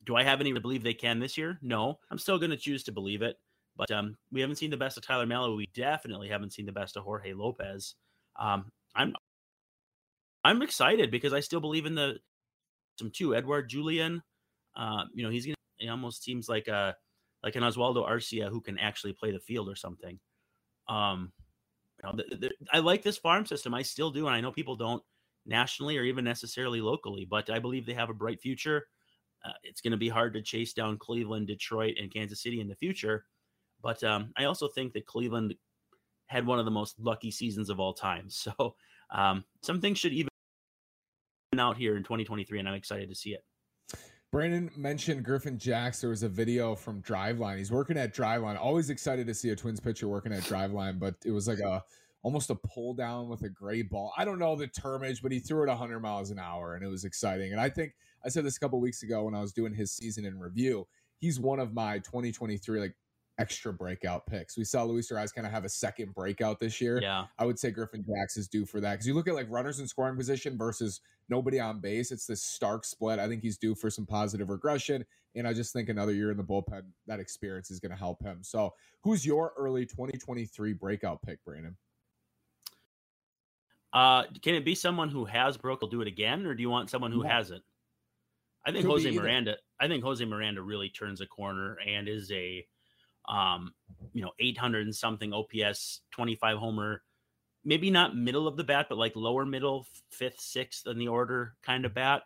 do 0.06 0.16
I 0.16 0.24
have 0.24 0.40
any 0.40 0.54
to 0.54 0.62
believe 0.62 0.84
they 0.84 0.94
can 0.94 1.20
this 1.20 1.38
year? 1.38 1.60
No, 1.62 2.00
I'm 2.12 2.18
still 2.18 2.38
going 2.40 2.52
to 2.52 2.56
choose 2.56 2.86
to 2.86 2.94
believe 2.94 3.24
it. 3.24 3.36
But 3.76 3.92
um, 3.92 4.16
we 4.32 4.40
haven't 4.40 4.56
seen 4.56 4.72
the 4.72 4.78
best 4.78 4.96
of 4.96 5.06
Tyler 5.06 5.26
Mahle. 5.26 5.58
We 5.58 5.68
definitely 5.76 6.30
haven't 6.30 6.54
seen 6.54 6.66
the 6.66 6.72
best 6.72 6.96
of 6.96 7.04
Jorge 7.04 7.34
Lopez. 7.34 7.96
Um, 8.40 8.72
I'm 10.46 10.62
excited 10.62 11.10
because 11.10 11.34
I 11.34 11.40
still 11.40 11.60
believe 11.60 11.88
in 11.88 11.96
the 11.96 12.20
some 13.00 13.10
too. 13.10 13.36
Edouard 13.36 13.68
Julien, 13.68 14.22
uh, 14.78 15.06
you 15.14 15.24
know, 15.24 15.32
he's 15.32 15.46
gonna. 15.48 15.56
He 15.78 15.90
almost 15.90 16.24
seems 16.24 16.48
like 16.48 16.68
a 16.68 16.96
like 17.44 17.56
an 17.56 17.64
Oswaldo 17.64 18.08
Arcia 18.08 18.50
who 18.50 18.62
can 18.62 18.78
actually 18.78 19.14
play 19.14 19.32
the 19.32 19.40
field 19.40 19.68
or 19.68 19.76
something. 19.76 20.20
Um, 20.88 21.34
you 22.04 22.10
know, 22.10 22.24
the, 22.30 22.36
the, 22.36 22.52
I 22.72 22.80
like 22.80 23.02
this 23.02 23.18
farm 23.18 23.48
system. 23.48 23.74
I 23.74 23.82
still 23.82 24.12
do, 24.12 24.28
and 24.28 24.36
I 24.36 24.42
know 24.42 24.52
people 24.52 24.76
don't 24.76 25.02
nationally 25.48 25.98
or 25.98 26.04
even 26.04 26.24
necessarily 26.24 26.80
locally, 26.80 27.26
but 27.30 27.50
I 27.50 27.58
believe 27.58 27.88
they 27.88 27.94
have 27.94 28.12
a 28.12 28.14
bright 28.14 28.40
future. 28.40 28.86
Uh, 29.44 29.54
it's 29.64 29.82
going 29.82 29.92
to 29.92 29.98
be 29.98 30.10
hard 30.10 30.34
to 30.34 30.44
chase 30.44 30.74
down 30.74 30.98
Cleveland, 30.98 31.48
Detroit, 31.48 31.96
and 32.00 32.14
Kansas 32.14 32.42
City 32.42 32.62
in 32.62 32.68
the 32.68 32.76
future, 32.76 33.26
but 33.82 34.04
um, 34.04 34.32
I 34.38 34.46
also 34.46 34.68
think 34.68 34.94
that 34.94 35.08
Cleveland 35.08 35.56
had 36.28 36.46
one 36.46 36.60
of 36.60 36.66
the 36.66 36.72
most 36.72 37.00
lucky 37.00 37.32
seasons 37.32 37.70
of 37.70 37.80
all 37.80 37.94
time. 37.94 38.28
So 38.30 38.76
um, 39.12 39.44
some 39.62 39.82
things 39.82 40.00
should 40.00 40.14
even 40.14 40.30
out 41.60 41.78
here 41.78 41.96
in 41.96 42.04
2023, 42.04 42.60
and 42.60 42.70
I'm 42.70 42.76
excited 42.76 43.10
to 43.10 43.16
see 43.16 43.32
it. 43.32 43.44
Brandon 44.32 44.70
mentioned 44.76 45.24
Griffin 45.24 45.58
Jax. 45.58 46.02
There 46.02 46.10
was 46.10 46.24
a 46.24 46.30
video 46.30 46.76
from 46.76 47.02
Driveline. 47.02 47.58
He's 47.58 47.72
working 47.72 47.98
at 47.98 48.14
Driveline. 48.14 48.60
Always 48.60 48.90
excited 48.90 49.28
to 49.28 49.34
see 49.34 49.50
a 49.50 49.56
Twins 49.56 49.80
pitcher 49.80 50.08
working 50.08 50.34
at 50.34 50.44
Driveline, 50.44 51.00
but 51.00 51.16
it 51.24 51.32
was 51.32 51.48
like 51.48 51.60
a 51.60 51.84
almost 52.22 52.50
a 52.50 52.56
pull 52.56 52.96
down 52.96 53.30
with 53.30 53.44
a 53.44 53.50
gray 53.50 53.84
ball. 53.84 54.12
I 54.18 54.26
don't 54.26 54.40
know 54.40 54.56
the 54.56 54.68
termage, 54.68 55.22
but 55.22 55.32
he 55.32 55.40
threw 55.40 55.64
it 55.64 55.68
100 55.70 56.00
miles 56.00 56.32
an 56.32 56.40
hour, 56.40 56.74
and 56.74 56.84
it 56.84 56.90
was 56.90 57.06
exciting. 57.06 57.52
And 57.52 57.62
I 57.62 57.70
think 57.70 57.94
I 58.26 58.30
said 58.30 58.44
this 58.44 58.58
a 58.58 58.60
couple 58.60 58.82
weeks 58.82 59.04
ago 59.04 59.24
when 59.24 59.36
I 59.36 59.42
was 59.42 59.54
doing 59.54 59.74
his 59.74 59.92
season 59.92 60.26
in 60.26 60.40
review. 60.40 60.88
He's 61.20 61.40
one 61.40 61.60
of 61.60 61.74
my 61.74 62.00
2023 62.00 62.80
like 62.80 62.96
extra 63.38 63.74
breakout 63.74 64.26
picks. 64.26 64.58
We 64.58 64.64
saw 64.64 64.84
Luis 64.84 65.12
Arraez 65.12 65.34
kind 65.34 65.46
of 65.46 65.52
have 65.52 65.66
a 65.66 65.70
second 65.70 66.14
breakout 66.14 66.60
this 66.60 66.80
year. 66.80 67.00
Yeah. 67.02 67.26
I 67.38 67.46
would 67.46 67.60
say 67.60 67.72
Griffin 67.72 68.04
Jax 68.08 68.38
is 68.38 68.48
due 68.48 68.66
for 68.66 68.80
that. 68.80 68.94
Because 68.94 69.08
you 69.08 69.14
look 69.14 69.28
at 69.28 69.36
like 69.36 69.48
runners 69.50 69.80
in 69.80 69.88
scoring 69.88 70.16
position 70.16 70.58
versus 70.58 71.02
nobody 71.30 71.60
on 71.60 71.80
base, 71.80 72.12
it's 72.12 72.26
this 72.26 72.42
stark 72.42 72.86
split. 72.86 73.20
I 73.20 73.28
think 73.28 73.42
he's 73.42 73.58
due 73.58 73.76
for 73.76 73.90
some 73.90 74.06
positive 74.06 74.50
regression. 74.50 75.06
And 75.36 75.48
I 75.48 75.54
just 75.54 75.74
think 75.74 75.90
another 75.90 76.14
year 76.14 76.32
in 76.32 76.38
the 76.38 76.44
bullpen, 76.44 76.84
that 77.08 77.20
experience 77.20 77.70
is 77.72 77.80
going 77.80 77.92
to 77.92 77.98
help 77.98 78.24
him. 78.24 78.40
So 78.42 78.74
who's 79.02 79.26
your 79.26 79.54
early 79.58 79.86
2023 79.86 80.74
breakout 80.74 81.22
pick, 81.22 81.44
Brandon? 81.44 81.76
Uh, 83.92 84.24
can 84.42 84.56
it 84.56 84.66
be 84.66 84.76
someone 84.76 85.10
who 85.10 85.26
has 85.26 85.58
broke 85.58 85.82
will 85.82 85.88
do 85.88 86.02
it 86.02 86.08
again, 86.08 86.46
or 86.46 86.54
do 86.54 86.62
you 86.62 86.70
want 86.70 86.90
someone 86.90 87.14
who 87.14 87.22
hasn't? 87.22 87.64
I 88.66 88.72
think 88.72 88.84
Could 88.84 88.92
Jose 88.92 89.12
Miranda. 89.12 89.56
I 89.80 89.88
think 89.88 90.04
Jose 90.04 90.24
Miranda 90.26 90.62
really 90.62 90.90
turns 90.90 91.22
a 91.22 91.26
corner 91.26 91.78
and 91.86 92.10
is 92.10 92.30
a 92.32 92.66
um, 93.28 93.74
you 94.14 94.22
know, 94.22 94.32
800 94.40 94.86
and 94.86 94.96
something 94.96 95.34
OPS, 95.34 96.02
25 96.12 96.58
homer, 96.58 97.02
maybe 97.64 97.90
not 97.90 98.16
middle 98.16 98.48
of 98.48 98.58
the 98.58 98.64
bat, 98.64 98.88
but 98.90 98.98
like 98.98 99.16
lower 99.16 99.46
middle, 99.46 99.88
fifth, 100.12 100.40
sixth 100.40 100.88
in 100.88 100.98
the 100.98 101.08
order 101.08 101.56
kind 101.64 101.86
of 101.86 101.94
bat. 101.94 102.24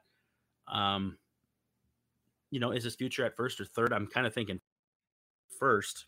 Um, 0.67 1.17
you 2.51 2.59
know, 2.59 2.71
is 2.71 2.83
his 2.83 2.95
future 2.95 3.25
at 3.25 3.35
first 3.35 3.59
or 3.61 3.65
third? 3.65 3.93
I'm 3.93 4.07
kind 4.07 4.27
of 4.27 4.33
thinking 4.33 4.59
first, 5.57 6.05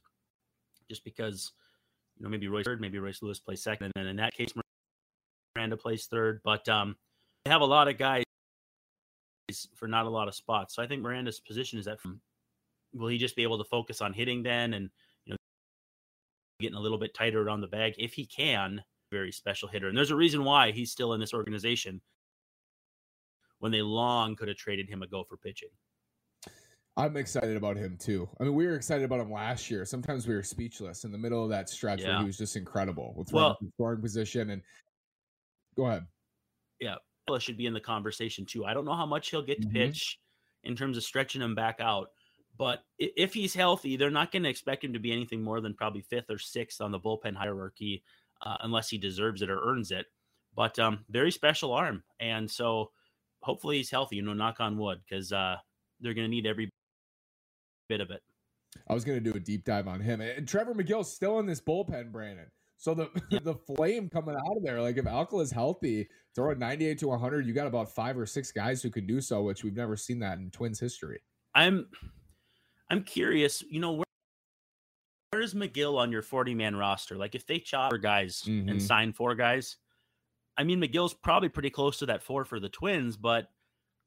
just 0.89 1.03
because, 1.03 1.51
you 2.17 2.23
know, 2.23 2.29
maybe 2.29 2.47
Royce 2.47 2.65
third, 2.65 2.81
maybe 2.81 2.99
Royce 2.99 3.21
Lewis 3.21 3.39
plays 3.39 3.63
second, 3.63 3.85
and 3.85 3.93
then 3.95 4.07
in 4.07 4.15
that 4.17 4.33
case, 4.33 4.53
Miranda 5.55 5.77
plays 5.77 6.05
third. 6.05 6.41
But 6.43 6.67
um, 6.67 6.95
they 7.45 7.51
have 7.51 7.61
a 7.61 7.65
lot 7.65 7.87
of 7.87 7.97
guys 7.97 8.23
for 9.75 9.87
not 9.87 10.05
a 10.05 10.09
lot 10.09 10.27
of 10.27 10.35
spots, 10.35 10.75
so 10.75 10.83
I 10.83 10.87
think 10.87 11.01
Miranda's 11.01 11.39
position 11.39 11.79
is 11.79 11.87
at 11.87 11.99
from 11.99 12.19
will 12.93 13.07
he 13.07 13.17
just 13.17 13.35
be 13.35 13.43
able 13.43 13.57
to 13.57 13.63
focus 13.63 14.01
on 14.01 14.13
hitting 14.13 14.43
then 14.43 14.73
and 14.73 14.89
you 15.25 15.31
know 15.31 15.37
getting 16.59 16.77
a 16.77 16.81
little 16.81 16.97
bit 16.97 17.13
tighter 17.13 17.41
around 17.41 17.61
the 17.61 17.67
bag 17.67 17.93
if 17.97 18.13
he 18.13 18.25
can 18.25 18.81
very 19.11 19.31
special 19.31 19.67
hitter 19.67 19.87
and 19.87 19.97
there's 19.97 20.11
a 20.11 20.15
reason 20.15 20.43
why 20.43 20.71
he's 20.71 20.91
still 20.91 21.13
in 21.13 21.19
this 21.19 21.33
organization 21.33 22.01
when 23.59 23.71
they 23.71 23.81
long 23.81 24.35
could 24.35 24.47
have 24.47 24.57
traded 24.57 24.89
him 24.89 25.01
a 25.01 25.07
go 25.07 25.23
for 25.23 25.37
pitching 25.37 25.69
I'm 26.97 27.15
excited 27.15 27.55
about 27.55 27.77
him 27.77 27.97
too. 27.97 28.27
I 28.39 28.43
mean, 28.43 28.53
we 28.53 28.67
were 28.67 28.75
excited 28.75 29.05
about 29.05 29.21
him 29.21 29.31
last 29.31 29.71
year. 29.71 29.85
Sometimes 29.85 30.27
we 30.27 30.35
were 30.35 30.43
speechless 30.43 31.05
in 31.05 31.11
the 31.11 31.17
middle 31.17 31.41
of 31.41 31.49
that 31.49 31.69
stretch 31.69 32.01
yeah. 32.01 32.09
where 32.09 32.19
he 32.19 32.25
was 32.25 32.37
just 32.37 32.57
incredible 32.57 33.13
with 33.15 33.31
well, 33.31 33.57
scoring 33.75 34.01
position. 34.01 34.49
And 34.49 34.61
go 35.77 35.85
ahead. 35.85 36.05
Yeah, 36.81 36.95
should 37.39 37.57
be 37.57 37.65
in 37.65 37.73
the 37.73 37.79
conversation 37.79 38.45
too. 38.45 38.65
I 38.65 38.73
don't 38.73 38.83
know 38.83 38.95
how 38.95 39.05
much 39.05 39.29
he'll 39.29 39.41
get 39.41 39.61
to 39.61 39.67
mm-hmm. 39.67 39.77
pitch 39.77 40.19
in 40.63 40.75
terms 40.75 40.97
of 40.97 41.03
stretching 41.03 41.41
him 41.41 41.55
back 41.55 41.79
out, 41.79 42.09
but 42.57 42.83
if 42.99 43.33
he's 43.33 43.53
healthy, 43.53 43.97
they're 43.97 44.11
not 44.11 44.31
going 44.31 44.43
to 44.43 44.49
expect 44.49 44.83
him 44.83 44.93
to 44.93 44.99
be 44.99 45.11
anything 45.11 45.41
more 45.41 45.61
than 45.61 45.73
probably 45.73 46.01
fifth 46.01 46.29
or 46.29 46.37
sixth 46.37 46.81
on 46.81 46.91
the 46.91 46.99
bullpen 46.99 47.35
hierarchy, 47.35 48.03
uh, 48.41 48.57
unless 48.61 48.89
he 48.89 48.97
deserves 48.97 49.41
it 49.41 49.49
or 49.49 49.59
earns 49.61 49.91
it. 49.91 50.05
But 50.55 50.77
um, 50.79 51.05
very 51.09 51.31
special 51.31 51.71
arm, 51.73 52.03
and 52.19 52.49
so 52.49 52.91
hopefully 53.41 53.77
he's 53.77 53.89
healthy. 53.89 54.17
You 54.17 54.21
know, 54.23 54.33
knock 54.33 54.59
on 54.59 54.77
wood, 54.77 54.99
because 55.07 55.31
uh, 55.31 55.55
they're 56.01 56.13
going 56.13 56.25
to 56.25 56.31
need 56.31 56.45
every 56.45 56.69
bit 57.87 58.01
of 58.01 58.11
it. 58.11 58.21
I 58.87 58.93
was 58.93 59.05
going 59.05 59.21
to 59.21 59.31
do 59.31 59.35
a 59.35 59.39
deep 59.39 59.65
dive 59.65 59.87
on 59.87 60.01
him, 60.01 60.21
and 60.21 60.47
Trevor 60.47 60.73
Megill's 60.73 61.13
still 61.13 61.39
in 61.39 61.45
this 61.45 61.61
bullpen, 61.61 62.11
Brandon. 62.11 62.47
So 62.77 62.95
the 62.95 63.09
yeah. 63.29 63.39
the 63.43 63.55
flame 63.55 64.09
coming 64.09 64.35
out 64.35 64.57
of 64.57 64.63
there, 64.63 64.81
like 64.81 64.97
if 64.97 65.07
Alcala 65.07 65.43
is 65.43 65.51
healthy, 65.51 66.09
throw 66.35 66.51
a 66.51 66.55
98 66.55 66.97
to 66.99 67.07
100, 67.09 67.45
you 67.45 67.53
got 67.53 67.67
about 67.67 67.93
five 67.93 68.17
or 68.17 68.25
six 68.25 68.51
guys 68.51 68.81
who 68.81 68.89
can 68.89 69.05
do 69.05 69.21
so, 69.21 69.43
which 69.43 69.63
we've 69.63 69.75
never 69.75 69.95
seen 69.95 70.19
that 70.19 70.39
in 70.39 70.51
Twins 70.51 70.79
history. 70.79 71.21
I'm 71.53 71.87
I'm 72.91 73.03
curious, 73.03 73.63
you 73.69 73.79
know, 73.79 73.93
where, 73.93 74.05
where 75.29 75.41
is 75.41 75.53
Megill 75.53 75.97
on 75.97 76.11
your 76.11 76.21
40 76.21 76.53
man 76.53 76.75
roster? 76.75 77.15
Like 77.15 77.35
if 77.35 77.47
they 77.47 77.57
chop 77.57 77.93
guys 78.01 78.43
mm-hmm. 78.45 78.67
and 78.67 78.83
sign 78.83 79.13
four 79.13 79.33
guys, 79.33 79.77
I 80.57 80.65
mean, 80.65 80.81
Megill's 80.81 81.13
probably 81.13 81.47
pretty 81.47 81.69
close 81.69 81.97
to 81.99 82.05
that 82.07 82.21
four 82.21 82.43
for 82.43 82.59
the 82.59 82.67
Twins, 82.67 83.15
but 83.15 83.47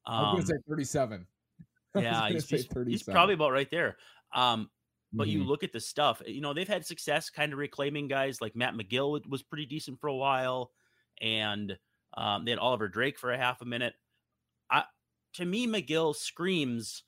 Um, 0.05 0.25
I'm 0.25 0.35
going 0.35 0.45
to 0.45 0.47
say 0.47 0.57
37. 0.69 1.27
Yeah, 1.97 2.27
he's, 2.27 2.49
he's, 2.49 2.67
he's, 2.85 3.03
probably 3.03 3.35
about 3.35 3.53
right 3.53 3.71
there. 3.71 3.95
Um, 4.33 4.69
but 5.13 5.29
mm-hmm. 5.29 5.37
you 5.37 5.43
look 5.45 5.63
at 5.63 5.71
the 5.71 5.79
stuff, 5.79 6.21
you 6.27 6.41
know, 6.41 6.53
they've 6.53 6.67
had 6.67 6.85
success 6.85 7.29
kind 7.29 7.53
of 7.53 7.57
reclaiming 7.57 8.09
guys 8.09 8.41
like 8.41 8.53
Matt 8.53 8.73
Magill 8.73 9.25
was 9.29 9.43
pretty 9.43 9.65
decent 9.65 10.01
for 10.01 10.07
a 10.07 10.15
while, 10.15 10.71
and 11.21 11.77
um, 12.17 12.43
they 12.43 12.51
had 12.51 12.59
Oliver 12.59 12.89
Drake 12.89 13.17
for 13.17 13.31
a 13.31 13.37
half 13.37 13.61
a 13.61 13.65
minute. 13.65 13.93
I, 14.69 14.83
to 15.35 15.45
me, 15.45 15.67
Megill 15.67 16.13
screams 16.13 17.03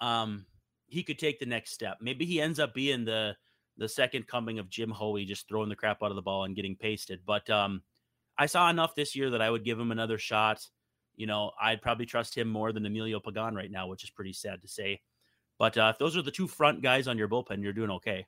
um, 0.00 0.44
he 0.92 1.02
could 1.02 1.18
take 1.18 1.38
the 1.38 1.46
next 1.46 1.72
step. 1.72 1.96
Maybe 2.02 2.26
he 2.26 2.38
ends 2.38 2.60
up 2.60 2.74
being 2.74 3.06
the 3.06 3.34
the 3.78 3.88
second 3.88 4.26
coming 4.26 4.58
of 4.58 4.68
Jim 4.68 4.90
Hoey, 4.90 5.24
just 5.24 5.48
throwing 5.48 5.70
the 5.70 5.74
crap 5.74 6.02
out 6.02 6.10
of 6.10 6.16
the 6.16 6.22
ball 6.22 6.44
and 6.44 6.54
getting 6.54 6.76
pasted. 6.76 7.20
But 7.24 7.48
um, 7.48 7.82
I 8.36 8.44
saw 8.44 8.68
enough 8.68 8.94
this 8.94 9.16
year 9.16 9.30
that 9.30 9.40
I 9.40 9.48
would 9.48 9.64
give 9.64 9.80
him 9.80 9.90
another 9.90 10.18
shot. 10.18 10.68
You 11.16 11.26
know, 11.26 11.52
I'd 11.60 11.80
probably 11.80 12.04
trust 12.04 12.36
him 12.36 12.48
more 12.48 12.72
than 12.72 12.84
Emilio 12.84 13.20
Pagan 13.20 13.54
right 13.54 13.70
now, 13.70 13.86
which 13.86 14.04
is 14.04 14.10
pretty 14.10 14.34
sad 14.34 14.60
to 14.60 14.68
say. 14.68 15.00
But 15.58 15.78
uh, 15.78 15.90
if 15.94 15.98
those 15.98 16.14
are 16.14 16.22
the 16.22 16.30
two 16.30 16.46
front 16.46 16.82
guys 16.82 17.08
on 17.08 17.16
your 17.16 17.28
bullpen, 17.28 17.62
you're 17.62 17.72
doing 17.72 17.90
okay. 17.90 18.26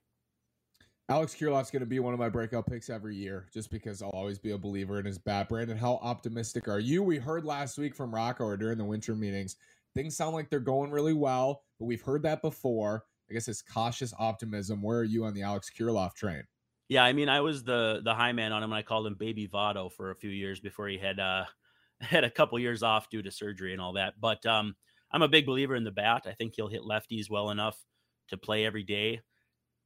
Alex 1.11 1.35
Kirilloff's 1.35 1.71
going 1.71 1.81
to 1.81 1.87
be 1.87 2.01
one 2.01 2.15
of 2.15 2.19
my 2.19 2.31
breakout 2.31 2.67
picks 2.67 2.89
every 2.89 3.15
year 3.15 3.47
just 3.53 3.71
because 3.71 4.01
I'll 4.01 4.09
always 4.11 4.39
be 4.39 4.53
a 4.53 4.59
believer 4.59 4.99
in 4.99 5.05
his 5.05 5.19
bat. 5.19 5.51
Brandon, 5.51 5.77
how 5.77 5.99
optimistic 6.01 6.67
are 6.67 6.81
you? 6.81 7.03
We 7.03 7.19
heard 7.19 7.45
last 7.45 7.77
week 7.77 7.95
from 7.95 8.15
Rocco 8.15 8.45
or 8.45 8.57
during 8.57 8.79
the 8.79 8.85
winter 8.87 9.15
meetings, 9.15 9.57
things 9.95 10.17
sound 10.17 10.35
like 10.35 10.51
they're 10.51 10.61
going 10.61 10.91
really 10.91 11.13
well, 11.15 11.65
but 11.79 11.87
we've 11.87 12.03
heard 12.03 12.23
that 12.25 12.43
before. 12.43 13.05
I 13.31 13.35
guess 13.35 13.49
it's 13.49 13.63
cautious 13.63 14.13
optimism. 14.19 14.83
Where 14.83 14.99
are 14.99 15.05
you 15.05 15.25
on 15.25 15.35
the 15.35 15.43
Alex 15.43 15.71
Kirilloff 15.71 16.15
train? 16.15 16.45
Yeah, 16.89 17.05
I 17.05 17.13
mean, 17.13 17.29
I 17.29 17.41
was 17.41 17.65
the 17.65 18.01
the 18.05 18.15
high 18.15 18.33
man 18.33 18.53
on 18.53 18.63
him. 18.63 18.71
When 18.71 18.79
I 18.79 18.83
called 18.83 19.07
him 19.07 19.15
Baby 19.15 19.49
Votto 19.49 19.91
for 19.91 20.11
a 20.11 20.17
few 20.17 20.31
years 20.31 20.61
before 20.61 20.89
he 20.89 20.99
had 20.99 21.19
uh 21.19 21.47
had 22.01 22.25
a 22.25 22.31
couple 22.31 22.59
years 22.59 22.83
off 22.83 23.09
due 23.09 23.23
to 23.23 23.31
surgery 23.31 23.73
and 23.73 23.81
all 23.81 23.95
that. 23.95 24.21
But 24.21 24.45
um, 24.45 24.77
I'm 25.11 25.23
a 25.23 25.29
big 25.29 25.47
believer 25.47 25.75
in 25.77 25.85
the 25.85 25.91
bat. 25.91 26.25
I 26.27 26.33
think 26.33 26.55
he'll 26.55 26.69
hit 26.69 26.83
lefties 26.83 27.31
well 27.31 27.51
enough 27.51 27.83
to 28.29 28.37
play 28.37 28.67
every 28.67 28.83
day. 28.83 29.23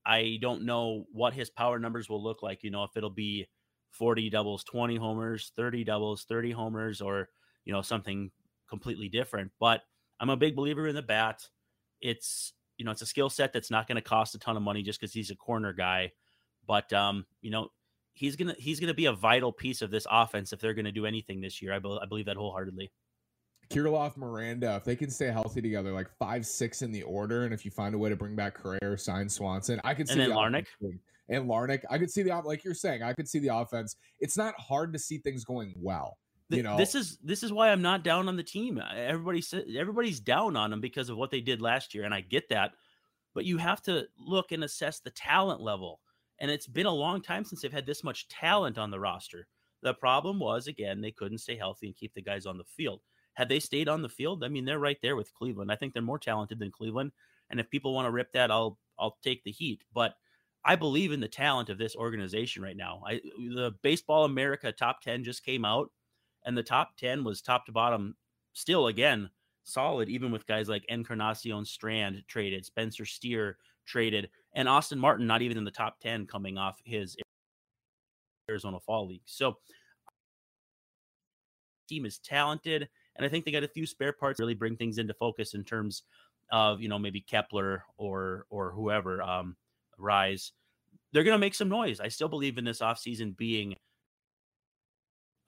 I 0.06 0.38
don't 0.40 0.64
know 0.64 1.04
what 1.12 1.34
his 1.34 1.50
power 1.50 1.78
numbers 1.78 2.08
will 2.08 2.22
look 2.22 2.42
like. 2.42 2.62
You 2.62 2.70
know, 2.70 2.84
if 2.84 2.96
it'll 2.96 3.10
be 3.10 3.48
40 3.90 4.30
doubles, 4.30 4.64
20 4.64 4.96
homers, 4.96 5.52
30 5.56 5.84
doubles, 5.84 6.24
30 6.24 6.52
homers, 6.52 7.00
or, 7.00 7.28
you 7.64 7.72
know, 7.72 7.82
something 7.82 8.30
completely 8.68 9.08
different. 9.08 9.52
But 9.60 9.82
I'm 10.20 10.30
a 10.30 10.36
big 10.36 10.56
believer 10.56 10.86
in 10.86 10.94
the 10.94 11.02
bat. 11.02 11.46
It's, 12.00 12.52
you 12.76 12.84
know, 12.84 12.90
it's 12.90 13.02
a 13.02 13.06
skill 13.06 13.30
set 13.30 13.52
that's 13.52 13.70
not 13.70 13.86
going 13.88 13.96
to 13.96 14.02
cost 14.02 14.34
a 14.34 14.38
ton 14.38 14.56
of 14.56 14.62
money 14.62 14.82
just 14.82 15.00
because 15.00 15.12
he's 15.12 15.30
a 15.30 15.36
corner 15.36 15.72
guy. 15.72 16.12
But, 16.66 16.92
um, 16.92 17.26
you 17.40 17.50
know, 17.50 17.68
he's 18.12 18.36
going 18.36 18.54
to, 18.54 18.60
he's 18.60 18.80
to 18.80 18.94
be 18.94 19.06
a 19.06 19.12
vital 19.12 19.52
piece 19.52 19.82
of 19.82 19.90
this 19.90 20.06
offense 20.10 20.52
if 20.52 20.60
they're 20.60 20.74
going 20.74 20.84
to 20.84 20.92
do 20.92 21.06
anything 21.06 21.40
this 21.40 21.62
year. 21.62 21.72
I, 21.72 21.78
be- 21.78 21.98
I 22.00 22.06
believe 22.06 22.26
that 22.26 22.36
wholeheartedly. 22.36 22.90
Kirilloff, 23.70 24.16
Miranda, 24.16 24.76
if 24.76 24.84
they 24.84 24.96
can 24.96 25.10
stay 25.10 25.26
healthy 25.26 25.60
together, 25.60 25.92
like 25.92 26.08
five, 26.18 26.46
six 26.46 26.82
in 26.82 26.90
the 26.90 27.02
order, 27.02 27.44
and 27.44 27.52
if 27.52 27.64
you 27.64 27.70
find 27.70 27.94
a 27.94 27.98
way 27.98 28.08
to 28.08 28.16
bring 28.16 28.34
back 28.34 28.54
Correa, 28.54 28.96
sign 28.96 29.28
Swanson, 29.28 29.80
I 29.84 29.94
could 29.94 30.08
see 30.08 30.20
and 30.20 30.32
the 30.32 30.34
Larnach 30.34 30.66
and 31.28 31.48
Larnach. 31.48 31.82
I 31.90 31.98
could 31.98 32.10
see 32.10 32.22
the 32.22 32.34
like 32.44 32.64
you're 32.64 32.72
saying. 32.72 33.02
I 33.02 33.12
could 33.12 33.28
see 33.28 33.38
the 33.38 33.54
offense. 33.54 33.96
It's 34.20 34.38
not 34.38 34.54
hard 34.58 34.92
to 34.94 34.98
see 34.98 35.18
things 35.18 35.44
going 35.44 35.74
well. 35.76 36.16
You 36.50 36.62
know, 36.62 36.76
this 36.76 36.94
is 36.94 37.18
this 37.18 37.42
is 37.42 37.52
why 37.52 37.70
I'm 37.70 37.82
not 37.82 38.04
down 38.04 38.28
on 38.28 38.36
the 38.36 38.42
team. 38.42 38.78
Everybody 38.94 39.42
said 39.42 39.66
everybody's 39.76 40.20
down 40.20 40.56
on 40.56 40.70
them 40.70 40.80
because 40.80 41.10
of 41.10 41.16
what 41.18 41.30
they 41.30 41.40
did 41.40 41.60
last 41.60 41.94
year, 41.94 42.04
and 42.04 42.14
I 42.14 42.22
get 42.22 42.48
that. 42.48 42.72
But 43.34 43.44
you 43.44 43.58
have 43.58 43.82
to 43.82 44.08
look 44.18 44.52
and 44.52 44.64
assess 44.64 45.00
the 45.00 45.10
talent 45.10 45.60
level, 45.60 46.00
and 46.38 46.50
it's 46.50 46.66
been 46.66 46.86
a 46.86 46.90
long 46.90 47.20
time 47.20 47.44
since 47.44 47.60
they've 47.60 47.72
had 47.72 47.86
this 47.86 48.02
much 48.02 48.28
talent 48.28 48.78
on 48.78 48.90
the 48.90 49.00
roster. 49.00 49.46
The 49.82 49.94
problem 49.94 50.38
was 50.38 50.66
again 50.66 51.00
they 51.00 51.12
couldn't 51.12 51.38
stay 51.38 51.56
healthy 51.56 51.86
and 51.86 51.96
keep 51.96 52.14
the 52.14 52.22
guys 52.22 52.46
on 52.46 52.56
the 52.58 52.64
field. 52.64 53.02
Had 53.34 53.48
they 53.48 53.60
stayed 53.60 53.88
on 53.88 54.02
the 54.02 54.08
field, 54.08 54.42
I 54.42 54.48
mean, 54.48 54.64
they're 54.64 54.78
right 54.80 54.98
there 55.02 55.16
with 55.16 55.34
Cleveland. 55.34 55.70
I 55.70 55.76
think 55.76 55.92
they're 55.92 56.02
more 56.02 56.18
talented 56.18 56.58
than 56.58 56.72
Cleveland. 56.72 57.12
And 57.50 57.60
if 57.60 57.70
people 57.70 57.94
want 57.94 58.06
to 58.06 58.10
rip 58.10 58.32
that, 58.32 58.50
I'll 58.50 58.78
I'll 58.98 59.18
take 59.22 59.44
the 59.44 59.52
heat. 59.52 59.84
But 59.92 60.14
I 60.64 60.76
believe 60.76 61.12
in 61.12 61.20
the 61.20 61.28
talent 61.28 61.68
of 61.70 61.78
this 61.78 61.94
organization 61.96 62.62
right 62.62 62.76
now. 62.76 63.02
I 63.06 63.20
the 63.38 63.74
Baseball 63.82 64.24
America 64.24 64.72
top 64.72 65.02
10 65.02 65.24
just 65.24 65.44
came 65.44 65.64
out, 65.64 65.90
and 66.48 66.56
the 66.56 66.62
top 66.62 66.96
10 66.96 67.24
was 67.24 67.42
top 67.42 67.66
to 67.66 67.72
bottom 67.72 68.16
still 68.54 68.86
again 68.86 69.28
solid, 69.64 70.08
even 70.08 70.32
with 70.32 70.46
guys 70.46 70.66
like 70.66 70.82
Encarnacion 70.88 71.62
Strand 71.66 72.22
traded, 72.26 72.64
Spencer 72.64 73.04
Steer 73.04 73.58
traded, 73.84 74.30
and 74.54 74.66
Austin 74.66 74.98
Martin 74.98 75.26
not 75.26 75.42
even 75.42 75.58
in 75.58 75.64
the 75.64 75.70
top 75.70 76.00
10 76.00 76.26
coming 76.26 76.56
off 76.56 76.80
his 76.84 77.18
Arizona 78.50 78.80
Fall 78.80 79.06
League. 79.06 79.20
So 79.26 79.58
team 81.86 82.06
is 82.06 82.18
talented. 82.18 82.88
And 83.16 83.26
I 83.26 83.28
think 83.28 83.44
they 83.44 83.52
got 83.52 83.64
a 83.64 83.68
few 83.68 83.84
spare 83.84 84.14
parts 84.14 84.40
really 84.40 84.54
bring 84.54 84.76
things 84.76 84.96
into 84.96 85.12
focus 85.12 85.52
in 85.52 85.64
terms 85.64 86.04
of, 86.50 86.80
you 86.80 86.88
know, 86.88 86.98
maybe 86.98 87.20
Kepler 87.20 87.84
or 87.98 88.46
or 88.48 88.72
whoever, 88.72 89.20
um, 89.22 89.54
Rise. 89.98 90.52
They're 91.12 91.24
gonna 91.24 91.36
make 91.36 91.54
some 91.54 91.68
noise. 91.68 92.00
I 92.00 92.08
still 92.08 92.28
believe 92.28 92.56
in 92.56 92.64
this 92.64 92.80
offseason 92.80 93.36
being 93.36 93.74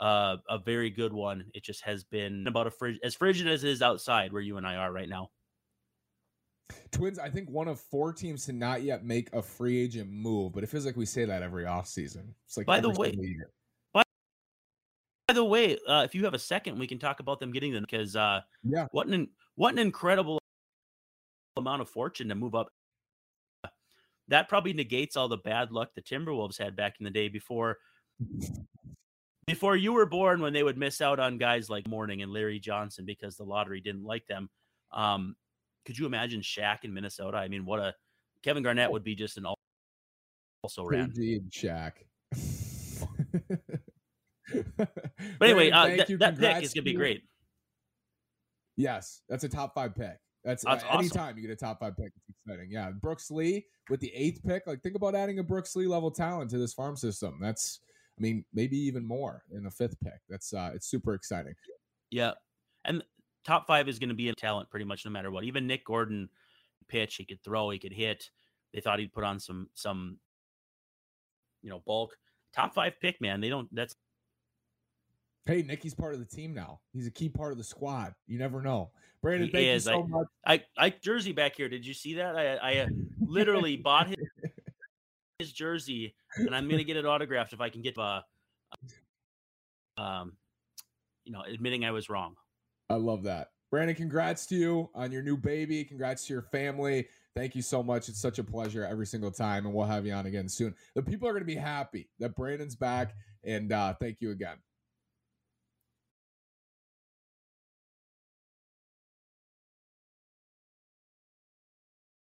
uh, 0.01 0.37
a 0.49 0.59
very 0.59 0.91
good 0.91 1.13
one. 1.13 1.45
It 1.55 1.63
just 1.63 1.83
has 1.85 2.05
been 2.05 2.47
about 2.47 2.67
a 2.67 2.71
frig- 2.71 2.99
as 3.05 3.15
frigid 3.15 3.47
as 3.47 3.65
it 3.65 3.71
is 3.71 3.83
outside 3.83 4.33
where 4.33 4.43
you 4.43 4.57
and 4.57 4.67
I 4.67 4.77
are 4.77 4.93
right 4.93 5.09
now. 5.09 5.31
Twins, 6.91 7.19
I 7.19 7.29
think 7.29 7.51
one 7.51 7.69
of 7.69 7.81
four 7.81 8.13
teams 8.13 8.47
to 8.47 8.53
not 8.53 8.83
yet 8.83 9.05
make 9.05 9.33
a 9.33 9.43
free 9.43 9.79
agent 9.79 10.11
move, 10.11 10.53
but 10.53 10.65
it 10.65 10.69
feels 10.69 10.87
like 10.87 10.97
we 10.97 11.07
say 11.07 11.25
that 11.25 11.43
every 11.43 11.65
offseason. 11.65 12.29
It's 12.47 12.57
like 12.57 12.67
by 12.67 12.81
the 12.81 12.91
way, 12.91 13.17
by 13.93 15.35
the 15.35 15.45
way, 15.45 15.77
uh, 15.87 16.03
if 16.05 16.15
you 16.15 16.25
have 16.25 16.35
a 16.35 16.39
second, 16.39 16.79
we 16.79 16.87
can 16.87 16.99
talk 16.99 17.21
about 17.21 17.39
them 17.39 17.53
getting 17.53 17.73
them 17.73 17.83
because 17.89 18.17
uh, 18.17 18.41
yeah, 18.65 18.87
what 18.93 19.07
an 19.07 19.29
what 19.57 19.73
an 19.73 19.79
incredible 19.79 20.41
amount 21.57 21.83
of 21.83 21.89
fortune 21.89 22.29
to 22.29 22.35
move 22.35 22.55
up. 22.55 22.69
That 24.29 24.49
probably 24.49 24.73
negates 24.73 25.17
all 25.17 25.29
the 25.29 25.37
bad 25.37 25.73
luck 25.73 25.91
the 25.95 26.03
Timberwolves 26.03 26.59
had 26.59 26.77
back 26.77 26.95
in 27.01 27.05
the 27.05 27.11
day 27.11 27.29
before 27.29 27.79
before 29.51 29.77
you 29.77 29.93
were 29.93 30.07
born 30.07 30.41
when 30.41 30.53
they 30.53 30.63
would 30.63 30.79
miss 30.79 31.01
out 31.01 31.19
on 31.19 31.37
guys 31.39 31.69
like 31.69 31.89
Mourning 31.89 32.23
and 32.23 32.33
Larry 32.33 32.61
Johnson 32.61 33.05
because 33.05 33.37
the 33.37 33.45
lottery 33.45 33.81
didn't 33.81 34.05
like 34.05 34.27
them. 34.27 34.49
Um, 34.93 35.35
could 35.85 35.99
you 35.99 36.07
imagine 36.07 36.41
Shaq 36.41 36.85
in 36.85 36.95
Minnesota? 36.95 37.37
I 37.37 37.49
mean, 37.49 37.65
what 37.65 37.81
a 37.81 37.95
Kevin 38.43 38.63
Garnett 38.63 38.91
would 38.93 39.05
be 39.05 39.15
just 39.15 39.39
an 39.39 39.47
also 40.63 40.85
ran. 40.85 41.13
Shaq. 41.51 41.93
but 45.39 45.49
anyway, 45.49 45.71
uh, 45.71 46.05
th- 46.05 46.19
that 46.19 46.39
pick 46.39 46.63
is 46.63 46.73
gonna 46.73 46.85
be 46.85 46.95
great. 46.95 47.23
Yes, 48.77 49.23
that's 49.29 49.45
a 49.45 49.49
top 49.49 49.75
five 49.75 49.95
pick. 49.95 50.17
That's, 50.45 50.65
that's 50.65 50.85
uh, 50.85 50.87
awesome. 50.87 51.01
anytime 51.01 51.37
you 51.37 51.43
get 51.43 51.51
a 51.51 51.57
top 51.57 51.81
five 51.81 51.97
pick, 51.97 52.13
it's 52.17 52.39
exciting. 52.47 52.69
Yeah, 52.71 52.91
Brooks 52.91 53.31
Lee 53.31 53.67
with 53.91 54.01
the 54.01 54.13
eighth 54.15 54.41
pick. 54.47 54.67
Like, 54.67 54.81
think 54.83 54.95
about 54.95 55.15
adding 55.15 55.39
a 55.39 55.43
Brooks 55.43 55.77
Lee 55.77 55.87
level 55.87 56.11
talent 56.11 56.51
to 56.51 56.59
this 56.59 56.73
farm 56.73 56.97
system. 56.97 57.39
That's, 57.43 57.81
I 58.21 58.23
mean, 58.23 58.45
maybe 58.53 58.77
even 58.77 59.07
more 59.07 59.45
in 59.51 59.65
the 59.65 59.71
fifth 59.71 59.99
pick. 60.01 60.21
That's 60.29 60.53
uh, 60.53 60.73
it's 60.75 60.87
super 60.87 61.15
exciting. 61.15 61.55
Yeah, 62.11 62.33
and 62.85 63.03
top 63.45 63.67
five 63.67 63.89
is 63.89 63.99
going 63.99 64.11
to 64.11 64.15
be 64.15 64.29
a 64.29 64.35
talent 64.35 64.69
pretty 64.69 64.85
much 64.85 65.07
no 65.07 65.11
matter 65.11 65.31
what. 65.31 65.45
Even 65.45 65.67
Nick 65.67 65.87
Gordon, 65.87 66.29
pitch, 66.87 67.17
he 67.17 67.25
could 67.25 67.43
throw, 67.43 67.71
he 67.71 67.79
could 67.79 67.95
hit. 67.95 68.29
They 68.75 68.81
thought 68.81 68.99
he'd 68.99 69.13
put 69.13 69.25
on 69.25 69.41
some 69.41 69.69
some, 69.75 70.19
you 71.63 71.71
know, 71.71 71.83
bulk. 71.87 72.15
Top 72.55 72.75
five 72.75 73.01
pick, 73.01 73.21
man. 73.23 73.41
They 73.41 73.49
don't. 73.49 73.75
That's 73.75 73.97
Hey, 75.47 75.63
Nicky's 75.63 75.95
part 75.95 76.13
of 76.15 76.21
the 76.21 76.27
team 76.27 76.53
now. 76.53 76.81
He's 76.93 77.07
a 77.07 77.11
key 77.11 77.29
part 77.29 77.53
of 77.53 77.59
the 77.59 77.65
squad. 77.65 78.15
You 78.27 78.39
never 78.39 78.61
know. 78.61 78.91
Brandon, 79.23 79.49
he 79.49 79.53
thank 79.53 79.67
is. 79.67 79.87
you 79.87 79.93
so 79.93 80.03
I, 80.03 80.07
much. 80.07 80.27
I, 80.47 80.65
I 80.87 80.91
jersey 80.91 81.33
back 81.33 81.57
here. 81.57 81.69
Did 81.69 81.85
you 81.87 81.95
see 81.95 82.15
that? 82.15 82.37
I, 82.37 82.57
I 82.57 82.77
uh, 82.79 82.87
literally 83.21 83.77
bought 83.77 84.09
his, 84.09 84.17
his 84.43 84.50
jersey, 85.61 86.15
and 86.37 86.55
I'm 86.55 86.69
gonna 86.69 86.85
get 86.91 86.97
it 86.97 87.07
autographed 87.07 87.53
if 87.53 87.61
I 87.61 87.69
can 87.69 87.83
get 87.83 87.97
uh, 87.97 88.23
um, 89.97 90.33
you 91.25 91.33
know, 91.33 91.43
admitting 91.43 91.85
I 91.85 91.93
was 91.93 92.09
wrong. 92.09 92.35
I 92.89 92.95
love 92.95 93.23
that, 93.25 93.51
Brandon. 93.71 93.95
Congrats 93.95 94.47
to 94.47 94.57
you 94.57 94.91
on 94.95 95.13
your 95.13 95.23
new 95.23 95.37
baby. 95.37 95.85
Congrats 95.85 96.27
to 96.27 96.33
your 96.33 96.43
family. 96.43 97.07
Thank 97.37 97.55
you 97.55 97.63
so 97.63 97.83
much. 97.83 98.09
It's 98.09 98.21
such 98.21 98.41
a 98.41 98.45
pleasure 98.45 98.85
every 98.85 99.07
single 99.07 99.31
time, 99.31 99.67
and 99.67 99.75
we'll 99.75 99.87
have 99.87 100.05
you 100.05 100.13
on 100.13 100.27
again 100.27 100.49
soon. 100.49 100.75
The 100.97 101.03
people 101.03 101.29
are 101.29 101.33
going 101.33 101.43
to 101.43 101.47
be 101.47 101.55
happy 101.55 102.09
that 102.19 102.35
Brandon's 102.35 102.75
back, 102.75 103.15
and 103.45 103.71
uh, 103.73 103.95
thank 104.01 104.21
you 104.21 104.33
again. 104.33 104.57